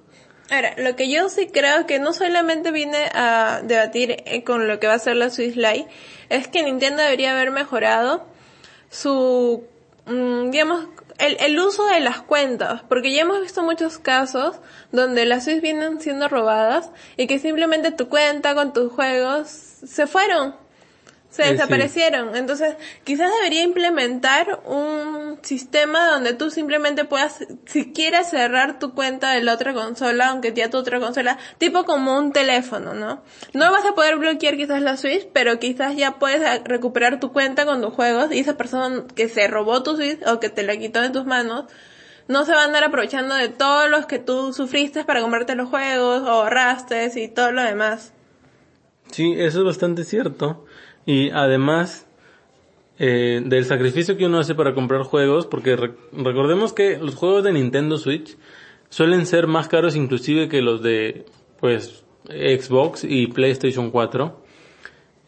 Ahora, 0.50 0.74
lo 0.78 0.96
que 0.96 1.10
yo 1.10 1.28
sí 1.28 1.48
creo 1.52 1.86
que 1.86 1.98
no 1.98 2.12
solamente 2.12 2.72
viene 2.72 3.10
a 3.14 3.60
debatir 3.62 4.16
eh, 4.24 4.42
con 4.44 4.66
lo 4.66 4.80
que 4.80 4.86
va 4.86 4.94
a 4.94 4.98
ser 4.98 5.16
la 5.16 5.30
Switch 5.30 5.54
Lite, 5.54 5.86
es 6.30 6.48
que 6.48 6.62
Nintendo 6.62 7.02
debería 7.02 7.32
haber 7.32 7.50
mejorado 7.50 8.26
su, 8.90 9.64
mm, 10.06 10.50
digamos, 10.50 10.88
el, 11.18 11.36
el 11.40 11.58
uso 11.58 11.86
de 11.86 12.00
las 12.00 12.20
cuentas, 12.20 12.82
porque 12.88 13.12
ya 13.12 13.22
hemos 13.22 13.40
visto 13.40 13.62
muchos 13.62 13.98
casos 13.98 14.56
donde 14.92 15.26
las 15.26 15.44
Switch 15.44 15.60
vienen 15.60 16.00
siendo 16.00 16.28
robadas 16.28 16.90
y 17.16 17.26
que 17.26 17.38
simplemente 17.38 17.90
tu 17.90 18.08
cuenta 18.08 18.54
con 18.54 18.72
tus 18.72 18.92
juegos 18.92 19.48
se 19.48 20.06
fueron 20.06 20.54
se 21.30 21.42
desaparecieron. 21.42 22.34
Entonces, 22.36 22.76
quizás 23.04 23.30
debería 23.36 23.62
implementar 23.62 24.60
un 24.64 25.38
sistema 25.42 26.10
donde 26.10 26.32
tú 26.32 26.50
simplemente 26.50 27.04
puedas, 27.04 27.46
si 27.66 27.92
quieres 27.92 28.30
cerrar 28.30 28.78
tu 28.78 28.94
cuenta 28.94 29.32
de 29.32 29.42
la 29.42 29.54
otra 29.54 29.74
consola, 29.74 30.28
aunque 30.28 30.52
ya 30.52 30.70
tu 30.70 30.78
otra 30.78 31.00
consola, 31.00 31.38
tipo 31.58 31.84
como 31.84 32.18
un 32.18 32.32
teléfono, 32.32 32.94
¿no? 32.94 33.22
No 33.52 33.70
vas 33.70 33.84
a 33.84 33.94
poder 33.94 34.16
bloquear 34.16 34.56
quizás 34.56 34.80
la 34.82 34.96
Switch, 34.96 35.28
pero 35.32 35.58
quizás 35.58 35.96
ya 35.96 36.18
puedes 36.18 36.64
recuperar 36.64 37.20
tu 37.20 37.32
cuenta 37.32 37.66
con 37.66 37.82
tus 37.82 37.92
juegos 37.92 38.32
y 38.32 38.38
esa 38.38 38.56
persona 38.56 39.04
que 39.14 39.28
se 39.28 39.46
robó 39.48 39.82
tu 39.82 39.96
Switch 39.96 40.20
o 40.26 40.40
que 40.40 40.48
te 40.48 40.62
la 40.62 40.76
quitó 40.76 41.00
de 41.00 41.10
tus 41.10 41.26
manos, 41.26 41.66
no 42.26 42.44
se 42.44 42.52
va 42.52 42.62
a 42.62 42.64
andar 42.64 42.84
aprovechando 42.84 43.34
de 43.34 43.48
todos 43.48 43.88
los 43.88 44.06
que 44.06 44.18
tú 44.18 44.52
sufriste 44.52 45.04
para 45.04 45.20
comprarte 45.20 45.54
los 45.54 45.68
juegos 45.68 46.22
o 46.22 46.30
ahorraste 46.30 47.10
y 47.16 47.28
todo 47.28 47.52
lo 47.52 47.62
demás. 47.62 48.12
Sí, 49.10 49.34
eso 49.38 49.60
es 49.60 49.64
bastante 49.64 50.04
cierto. 50.04 50.66
Y 51.08 51.30
además 51.30 52.06
eh, 52.98 53.40
del 53.42 53.64
sacrificio 53.64 54.18
que 54.18 54.26
uno 54.26 54.40
hace 54.40 54.54
para 54.54 54.74
comprar 54.74 55.04
juegos, 55.04 55.46
porque 55.46 55.74
recordemos 55.74 56.74
que 56.74 56.98
los 56.98 57.14
juegos 57.14 57.44
de 57.44 57.54
Nintendo 57.54 57.96
Switch 57.96 58.36
suelen 58.90 59.24
ser 59.24 59.46
más 59.46 59.68
caros 59.68 59.96
inclusive 59.96 60.50
que 60.50 60.60
los 60.60 60.82
de 60.82 61.24
pues 61.60 62.04
Xbox 62.26 63.04
y 63.04 63.28
PlayStation 63.28 63.90
4. 63.90 64.38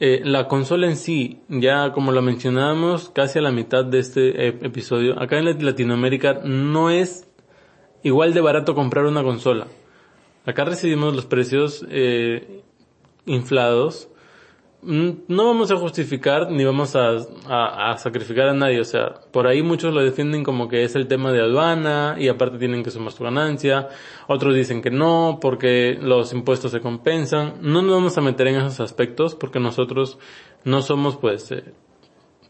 Eh, 0.01 0.21
la 0.23 0.49
consola 0.49 0.87
en 0.87 0.97
sí, 0.97 1.41
ya 1.49 1.93
como 1.93 2.13
lo 2.13 2.21
mencionábamos 2.21 3.09
casi 3.09 3.39
a 3.39 3.43
la 3.43 3.51
mitad 3.51 3.83
de 3.83 4.01
este 4.01 4.49
episodio, 4.49 5.19
acá 5.19 5.39
en 5.39 5.65
Latinoamérica 5.65 6.43
no 6.45 6.91
es 6.91 7.27
igual 8.03 8.35
de 8.35 8.43
barato 8.43 8.75
comprar 8.75 9.07
una 9.07 9.23
consola. 9.23 9.67
Acá 10.45 10.67
recibimos 10.67 11.17
los 11.17 11.25
precios 11.25 11.87
eh, 11.89 12.61
inflados 13.25 14.10
no 14.83 15.45
vamos 15.47 15.71
a 15.71 15.77
justificar 15.77 16.51
ni 16.51 16.65
vamos 16.65 16.97
a, 16.97 17.97
sacrificar 17.99 18.49
a 18.49 18.55
nadie. 18.55 18.81
O 18.81 18.85
sea, 18.85 19.21
por 19.31 19.47
ahí 19.47 19.63
muchos 19.63 19.93
lo 19.93 20.03
defienden 20.03 20.43
como 20.43 20.69
que 20.69 20.85
es 20.85 20.97
el 20.97 21.07
tema 21.07 21.33
de 21.33 21.41
aduana 21.41 22.17
y 22.19 22.29
aparte 22.29 22.59
tienen 22.59 22.83
que 22.83 22.91
sumar 22.91 23.13
su 23.13 23.23
ganancia. 23.23 23.89
Otros 24.27 24.55
dicen 24.55 24.81
que 24.81 24.91
no 24.91 25.39
porque 25.41 25.99
los 26.01 26.33
impuestos 26.33 26.73
se 26.73 26.81
compensan. 26.81 27.55
No 27.61 27.83
nos 27.83 27.93
vamos 27.93 28.19
a 28.19 28.23
meter 28.23 28.49
en 28.49 28.57
esos 28.57 28.81
aspectos 28.81 29.35
porque 29.35 29.61
nosotros 29.61 30.19
no 30.65 30.83
somos 30.83 31.17
pues 31.17 31.51
eh, 31.53 31.65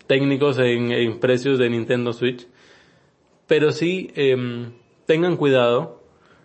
técnicos 0.06 0.58
en, 0.58 0.92
en, 0.92 1.18
precios 1.18 1.58
de 1.58 1.68
Nintendo 1.68 2.12
Switch. 2.12 2.46
Pero 3.46 3.72
sí 3.72 4.12
eh, 4.14 4.70
tengan 5.06 5.36
cuidado 5.36 5.99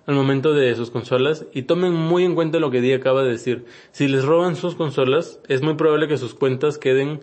al 0.06 0.16
momento 0.16 0.54
de 0.54 0.76
sus 0.76 0.92
consolas 0.92 1.46
y 1.54 1.64
tomen 1.64 1.94
muy 1.94 2.26
en 2.26 2.36
cuenta 2.36 2.60
lo 2.60 2.72
que 2.72 2.82
Dee 2.82 2.94
acaba 2.94 3.24
de 3.24 3.32
decir. 3.32 3.66
Si 3.92 4.08
les 4.08 4.24
roban 4.24 4.56
sus 4.56 4.76
consolas, 4.76 5.40
es 5.48 5.62
muy 5.62 5.76
probable 5.76 6.08
que 6.08 6.18
sus 6.18 6.36
cuentas 6.36 6.78
queden 6.78 7.22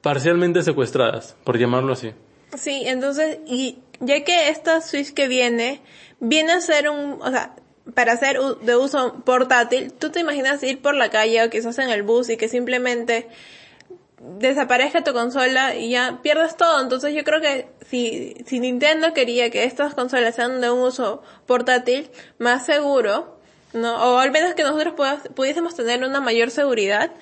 parcialmente 0.00 0.62
secuestradas, 0.62 1.36
por 1.44 1.58
llamarlo 1.58 1.92
así. 1.92 2.12
Sí, 2.56 2.82
entonces, 2.86 3.38
y 3.46 3.78
ya 4.00 4.24
que 4.24 4.48
esta 4.48 4.80
Switch 4.80 5.12
que 5.12 5.28
viene, 5.28 5.82
viene 6.20 6.52
a 6.52 6.60
ser 6.60 6.88
un, 6.88 7.18
o 7.20 7.30
sea, 7.30 7.56
para 7.94 8.16
ser 8.16 8.38
de 8.62 8.76
uso 8.76 9.22
portátil, 9.24 9.92
¿tú 9.92 10.10
te 10.10 10.20
imaginas 10.20 10.62
ir 10.62 10.80
por 10.80 10.94
la 10.94 11.10
calle 11.10 11.44
o 11.44 11.50
quizás 11.50 11.78
en 11.78 11.90
el 11.90 12.02
bus 12.02 12.30
y 12.30 12.36
que 12.36 12.48
simplemente 12.48 13.28
desaparezca 14.38 15.04
tu 15.04 15.12
consola 15.12 15.74
y 15.76 15.90
ya 15.90 16.20
pierdes 16.22 16.56
todo. 16.56 16.82
Entonces 16.82 17.14
yo 17.14 17.24
creo 17.24 17.40
que 17.40 17.68
si, 17.88 18.36
si 18.46 18.60
Nintendo 18.60 19.12
quería 19.14 19.50
que 19.50 19.64
estas 19.64 19.94
consolas 19.94 20.34
sean 20.34 20.60
de 20.60 20.70
un 20.70 20.80
uso 20.80 21.22
portátil 21.46 22.10
más 22.38 22.66
seguro, 22.66 23.38
¿no? 23.72 23.96
O 23.96 24.18
al 24.18 24.30
menos 24.30 24.54
que 24.54 24.62
nosotros 24.62 24.94
pudiésemos 25.34 25.74
tener 25.74 26.04
una 26.04 26.20
mayor 26.20 26.50
seguridad, 26.50 27.12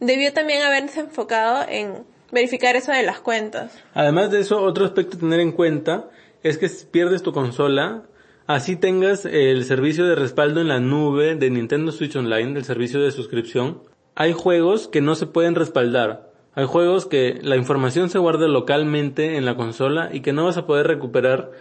debió 0.00 0.32
también 0.32 0.62
haberse 0.62 1.00
enfocado 1.00 1.64
en 1.68 2.04
verificar 2.30 2.76
eso 2.76 2.92
de 2.92 3.02
las 3.02 3.20
cuentas. 3.20 3.72
Además 3.94 4.30
de 4.30 4.40
eso, 4.40 4.60
otro 4.62 4.84
aspecto 4.84 5.16
a 5.16 5.20
tener 5.20 5.40
en 5.40 5.52
cuenta 5.52 6.08
es 6.42 6.58
que 6.58 6.68
si 6.68 6.86
pierdes 6.86 7.22
tu 7.22 7.32
consola, 7.32 8.02
así 8.46 8.76
tengas 8.76 9.24
el 9.24 9.64
servicio 9.64 10.06
de 10.06 10.14
respaldo 10.14 10.60
en 10.60 10.68
la 10.68 10.80
nube 10.80 11.36
de 11.36 11.50
Nintendo 11.50 11.92
Switch 11.92 12.16
Online, 12.16 12.54
del 12.54 12.64
servicio 12.64 13.00
de 13.00 13.12
suscripción, 13.12 13.82
hay 14.14 14.32
juegos 14.32 14.88
que 14.88 15.00
no 15.00 15.14
se 15.14 15.26
pueden 15.26 15.54
respaldar. 15.54 16.31
Hay 16.54 16.66
juegos 16.66 17.06
que 17.06 17.40
la 17.42 17.56
información 17.56 18.10
se 18.10 18.18
guarda 18.18 18.46
localmente 18.46 19.36
en 19.36 19.46
la 19.46 19.56
consola 19.56 20.10
y 20.12 20.20
que 20.20 20.34
no 20.34 20.44
vas 20.44 20.58
a 20.58 20.66
poder 20.66 20.86
recuperar 20.86 21.52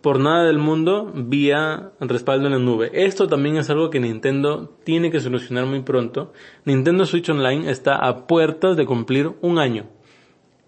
por 0.00 0.20
nada 0.20 0.44
del 0.44 0.58
mundo 0.58 1.10
vía 1.12 1.90
respaldo 1.98 2.46
en 2.46 2.52
la 2.52 2.58
nube. 2.60 2.90
Esto 2.94 3.26
también 3.26 3.56
es 3.56 3.68
algo 3.68 3.90
que 3.90 3.98
Nintendo 3.98 4.76
tiene 4.84 5.10
que 5.10 5.18
solucionar 5.18 5.66
muy 5.66 5.80
pronto. 5.80 6.32
Nintendo 6.64 7.04
Switch 7.06 7.28
Online 7.28 7.68
está 7.68 7.96
a 7.96 8.28
puertas 8.28 8.76
de 8.76 8.86
cumplir 8.86 9.32
un 9.40 9.58
año. 9.58 9.86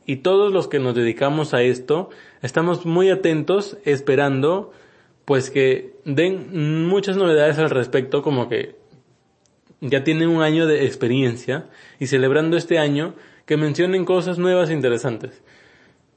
Y 0.04 0.16
todos 0.16 0.52
los 0.52 0.66
que 0.66 0.80
nos 0.80 0.96
dedicamos 0.96 1.54
a 1.54 1.62
esto 1.62 2.10
estamos 2.42 2.86
muy 2.86 3.10
atentos 3.10 3.78
esperando 3.84 4.72
pues 5.24 5.50
que 5.50 5.94
den 6.04 6.88
muchas 6.88 7.16
novedades 7.16 7.58
al 7.58 7.70
respecto 7.70 8.22
como 8.22 8.48
que 8.48 8.77
ya 9.80 10.04
tienen 10.04 10.28
un 10.28 10.42
año 10.42 10.66
de 10.66 10.84
experiencia 10.86 11.66
y 11.98 12.06
celebrando 12.06 12.56
este 12.56 12.78
año 12.78 13.14
que 13.46 13.56
mencionen 13.56 14.04
cosas 14.04 14.38
nuevas 14.38 14.70
e 14.70 14.74
interesantes. 14.74 15.42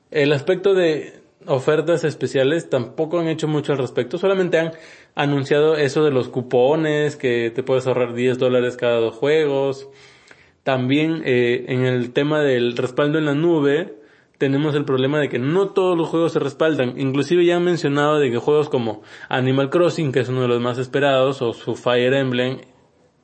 El 0.10 0.34
aspecto 0.34 0.74
de 0.74 1.22
ofertas 1.46 2.04
especiales 2.04 2.70
tampoco 2.70 3.20
han 3.20 3.28
hecho 3.28 3.48
mucho 3.48 3.72
al 3.72 3.78
respecto, 3.78 4.18
solamente 4.18 4.60
han 4.60 4.72
anunciado 5.16 5.76
eso 5.76 6.04
de 6.04 6.12
los 6.12 6.30
cupones, 6.30 7.16
que 7.16 7.52
te 7.54 7.64
puedes 7.64 7.88
ahorrar 7.88 8.14
10 8.14 8.38
dólares 8.38 8.78
cada 8.78 9.00
dos 9.00 9.16
juegos. 9.16 9.90
También 10.64 11.24
eh, 11.26 11.66
en 11.70 11.86
el 11.86 12.14
tema 12.14 12.42
del 12.42 12.78
respaldo 12.78 13.18
en 13.18 13.26
la 13.26 13.34
nube, 13.34 13.96
tenemos 14.38 14.76
el 14.76 14.86
problema 14.86 15.20
de 15.20 15.30
que 15.30 15.40
no 15.40 15.70
todos 15.70 15.98
los 15.98 16.10
juegos 16.10 16.34
se 16.34 16.40
respaldan. 16.40 17.00
Inclusive 17.00 17.46
ya 17.46 17.58
han 17.58 17.64
mencionado 17.64 18.20
de 18.20 18.32
que 18.32 18.38
juegos 18.38 18.70
como 18.70 19.04
Animal 19.30 19.70
Crossing, 19.70 20.12
que 20.12 20.20
es 20.20 20.30
uno 20.30 20.42
de 20.42 20.48
los 20.48 20.62
más 20.62 20.78
esperados, 20.78 21.42
o 21.42 21.54
su 21.54 21.76
Fire 21.76 22.14
Emblem, 22.14 22.58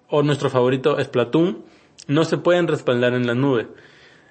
o 0.10 0.24
nuestro 0.24 0.50
favorito 0.50 1.02
Splatoon, 1.02 1.64
no 2.08 2.24
se 2.24 2.38
pueden 2.38 2.68
respaldar 2.68 3.14
en 3.14 3.28
la 3.28 3.36
nube. 3.36 3.68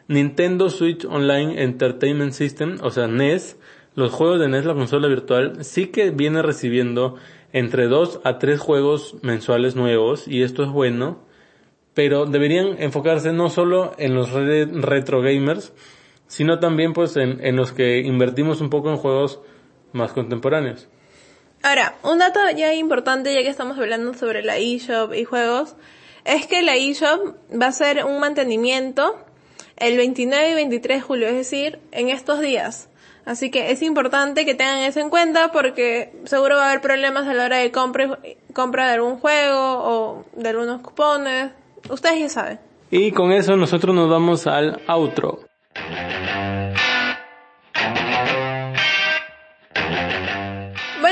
Nintendo 0.08 0.70
Switch 0.70 1.04
Online 1.04 1.62
Entertainment 1.62 2.32
System, 2.32 2.78
o 2.82 2.90
sea 2.90 3.08
NES, 3.08 3.58
los 3.94 4.12
juegos 4.12 4.38
de 4.38 4.48
NES, 4.48 4.64
la 4.64 4.74
consola 4.74 5.08
virtual, 5.08 5.64
sí 5.64 5.86
que 5.86 6.10
viene 6.10 6.42
recibiendo 6.42 7.16
entre 7.52 7.88
2 7.88 8.20
a 8.24 8.38
3 8.38 8.60
juegos 8.60 9.16
mensuales 9.22 9.74
nuevos 9.74 10.28
y 10.28 10.42
esto 10.42 10.62
es 10.62 10.70
bueno, 10.70 11.18
pero 11.94 12.26
deberían 12.26 12.80
enfocarse 12.80 13.32
no 13.32 13.48
solo 13.48 13.94
en 13.98 14.14
los 14.14 14.30
retro 14.32 15.22
gamers, 15.22 15.72
sino 16.26 16.58
también 16.58 16.92
pues 16.92 17.16
en, 17.16 17.44
en 17.44 17.56
los 17.56 17.72
que 17.72 18.00
invertimos 18.00 18.60
un 18.60 18.70
poco 18.70 18.90
en 18.90 18.96
juegos 18.96 19.40
más 19.92 20.12
contemporáneos. 20.12 20.88
Ahora, 21.66 21.94
un 22.04 22.20
dato 22.20 22.38
ya 22.54 22.72
importante, 22.74 23.34
ya 23.34 23.42
que 23.42 23.48
estamos 23.48 23.76
hablando 23.76 24.14
sobre 24.14 24.44
la 24.44 24.56
eShop 24.56 25.12
y 25.12 25.24
juegos, 25.24 25.74
es 26.24 26.46
que 26.46 26.62
la 26.62 26.76
eShop 26.76 27.34
va 27.60 27.66
a 27.66 27.72
ser 27.72 28.04
un 28.04 28.20
mantenimiento 28.20 29.16
el 29.76 29.96
29 29.96 30.52
y 30.52 30.54
23 30.54 30.98
de 30.98 31.00
julio, 31.00 31.26
es 31.26 31.34
decir, 31.34 31.80
en 31.90 32.08
estos 32.08 32.38
días. 32.38 32.88
Así 33.24 33.50
que 33.50 33.72
es 33.72 33.82
importante 33.82 34.44
que 34.44 34.54
tengan 34.54 34.78
eso 34.78 35.00
en 35.00 35.10
cuenta 35.10 35.50
porque 35.50 36.12
seguro 36.26 36.54
va 36.54 36.66
a 36.66 36.70
haber 36.70 36.82
problemas 36.82 37.26
a 37.26 37.34
la 37.34 37.46
hora 37.46 37.56
de 37.56 37.72
compra, 37.72 38.16
compra 38.52 38.86
de 38.86 38.92
algún 38.92 39.18
juego 39.18 39.58
o 39.58 40.24
de 40.36 40.48
algunos 40.48 40.82
cupones. 40.82 41.50
Ustedes 41.90 42.20
ya 42.20 42.28
saben. 42.28 42.60
Y 42.92 43.10
con 43.10 43.32
eso 43.32 43.56
nosotros 43.56 43.92
nos 43.92 44.08
vamos 44.08 44.46
al 44.46 44.80
outro. 44.86 45.40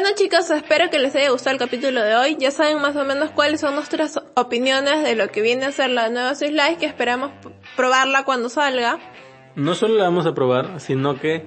Bueno 0.05 0.19
chicos, 0.19 0.51
espero 0.51 0.91
que 0.91 0.99
les 0.99 1.17
haya 1.17 1.31
gustado 1.31 1.55
el 1.55 1.59
capítulo 1.59 2.03
de 2.03 2.15
hoy. 2.15 2.37
Ya 2.39 2.51
saben 2.51 2.79
más 2.83 2.95
o 2.95 3.07
menos 3.07 3.31
cuáles 3.31 3.63
son 3.63 3.75
nuestras 3.75 4.21
opiniones 4.35 5.03
de 5.03 5.17
lo 5.17 5.29
que 5.29 5.41
viene 5.41 5.65
a 5.65 5.73
ser 5.73 5.89
la 5.89 6.11
nueva 6.11 6.33
Life, 6.33 6.77
que 6.79 6.85
esperamos 6.85 7.31
probarla 7.75 8.23
cuando 8.27 8.51
salga. 8.51 8.99
No 9.57 9.75
solo 9.75 9.95
la 9.95 10.05
vamos 10.05 10.27
a 10.27 10.35
probar, 10.35 10.79
sino 10.79 11.19
que, 11.19 11.47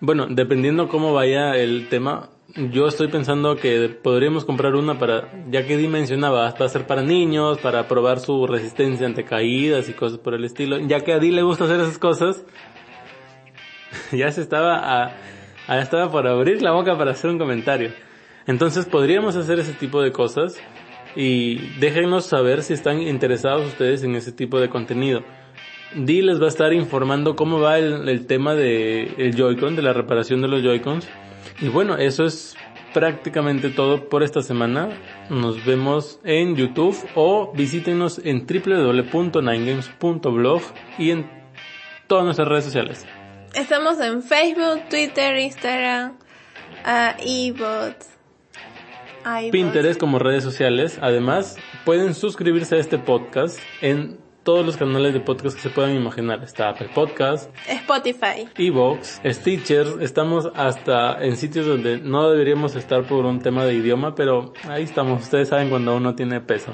bueno, 0.00 0.26
dependiendo 0.28 0.88
cómo 0.88 1.14
vaya 1.14 1.56
el 1.56 1.88
tema, 1.88 2.28
yo 2.54 2.86
estoy 2.86 3.08
pensando 3.08 3.56
que 3.56 3.88
podríamos 3.88 4.44
comprar 4.44 4.74
una 4.74 4.98
para, 4.98 5.32
ya 5.48 5.66
que 5.66 5.78
Di 5.78 5.88
mencionaba, 5.88 6.52
va 6.52 6.66
a 6.66 6.68
ser 6.68 6.86
para 6.86 7.00
niños, 7.00 7.56
para 7.60 7.88
probar 7.88 8.20
su 8.20 8.46
resistencia 8.46 9.06
ante 9.06 9.24
caídas 9.24 9.88
y 9.88 9.94
cosas 9.94 10.18
por 10.18 10.34
el 10.34 10.44
estilo. 10.44 10.78
Ya 10.80 11.00
que 11.00 11.14
a 11.14 11.18
Di 11.18 11.30
le 11.30 11.40
gusta 11.40 11.64
hacer 11.64 11.80
esas 11.80 11.96
cosas, 11.96 12.44
ya 14.12 14.30
se 14.32 14.42
estaba 14.42 15.06
a 15.06 15.16
Ahí 15.68 15.80
estaba 15.80 16.10
por 16.10 16.26
abrir 16.26 16.62
la 16.62 16.72
boca 16.72 16.96
para 16.96 17.10
hacer 17.10 17.30
un 17.30 17.38
comentario. 17.38 17.90
Entonces 18.46 18.86
podríamos 18.86 19.36
hacer 19.36 19.58
ese 19.58 19.72
tipo 19.72 20.00
de 20.00 20.12
cosas 20.12 20.56
y 21.16 21.56
déjenos 21.80 22.26
saber 22.26 22.62
si 22.62 22.74
están 22.74 23.02
interesados 23.02 23.66
ustedes 23.66 24.04
en 24.04 24.14
ese 24.14 24.30
tipo 24.30 24.60
de 24.60 24.68
contenido. 24.68 25.24
Di 25.94 26.22
les 26.22 26.40
va 26.40 26.46
a 26.46 26.48
estar 26.48 26.72
informando 26.72 27.36
cómo 27.36 27.60
va 27.60 27.78
el, 27.78 28.26
tema 28.26 28.54
de 28.54 29.14
el 29.18 29.34
Joy-Con, 29.34 29.76
de 29.76 29.82
la 29.82 29.92
reparación 29.92 30.40
de 30.42 30.48
los 30.48 30.62
Joy-Cons. 30.62 31.06
Y 31.60 31.68
bueno, 31.68 31.96
eso 31.96 32.24
es 32.24 32.56
prácticamente 32.92 33.70
todo 33.70 34.08
por 34.08 34.22
esta 34.22 34.42
semana. 34.42 34.90
Nos 35.30 35.64
vemos 35.64 36.20
en 36.22 36.54
YouTube 36.54 36.96
o 37.14 37.52
visítenos 37.54 38.20
en 38.24 38.46
www.ninegames.blog 38.46 40.62
y 40.98 41.10
en 41.10 41.28
todas 42.06 42.24
nuestras 42.24 42.48
redes 42.48 42.64
sociales. 42.64 43.06
Estamos 43.54 44.00
en 44.00 44.22
Facebook, 44.22 44.88
Twitter, 44.88 45.36
Instagram, 45.38 46.18
uh, 46.84 47.22
iBots. 47.22 48.08
Pinterest 49.50 49.98
como 49.98 50.18
redes 50.18 50.44
sociales. 50.44 50.98
Además, 51.00 51.56
pueden 51.84 52.14
suscribirse 52.14 52.76
a 52.76 52.78
este 52.78 52.98
podcast 52.98 53.58
en 53.80 54.18
todos 54.44 54.64
los 54.64 54.76
canales 54.76 55.12
de 55.12 55.18
podcast 55.20 55.56
que 55.56 55.62
se 55.62 55.70
puedan 55.70 55.96
imaginar. 55.96 56.44
Está 56.44 56.68
Apple 56.68 56.90
Podcast, 56.94 57.50
Spotify, 57.66 58.48
Evox, 58.56 59.20
Stitcher. 59.24 59.86
Estamos 60.00 60.48
hasta 60.54 61.20
en 61.24 61.36
sitios 61.36 61.66
donde 61.66 61.98
no 61.98 62.30
deberíamos 62.30 62.76
estar 62.76 63.02
por 63.02 63.24
un 63.24 63.40
tema 63.40 63.64
de 63.64 63.74
idioma, 63.74 64.14
pero 64.14 64.52
ahí 64.68 64.84
estamos. 64.84 65.22
Ustedes 65.22 65.48
saben 65.48 65.68
cuando 65.68 65.96
uno 65.96 66.14
tiene 66.14 66.40
peso. 66.40 66.72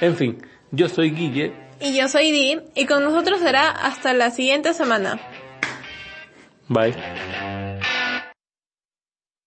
En 0.00 0.16
fin, 0.16 0.42
yo 0.70 0.88
soy 0.88 1.10
Guille. 1.10 1.52
Y 1.78 1.94
yo 1.94 2.08
soy 2.08 2.30
Di, 2.30 2.60
y 2.74 2.86
con 2.86 3.02
nosotros 3.02 3.40
será 3.40 3.68
hasta 3.68 4.14
la 4.14 4.30
siguiente 4.30 4.72
semana. 4.72 5.20
Bye. 6.72 6.94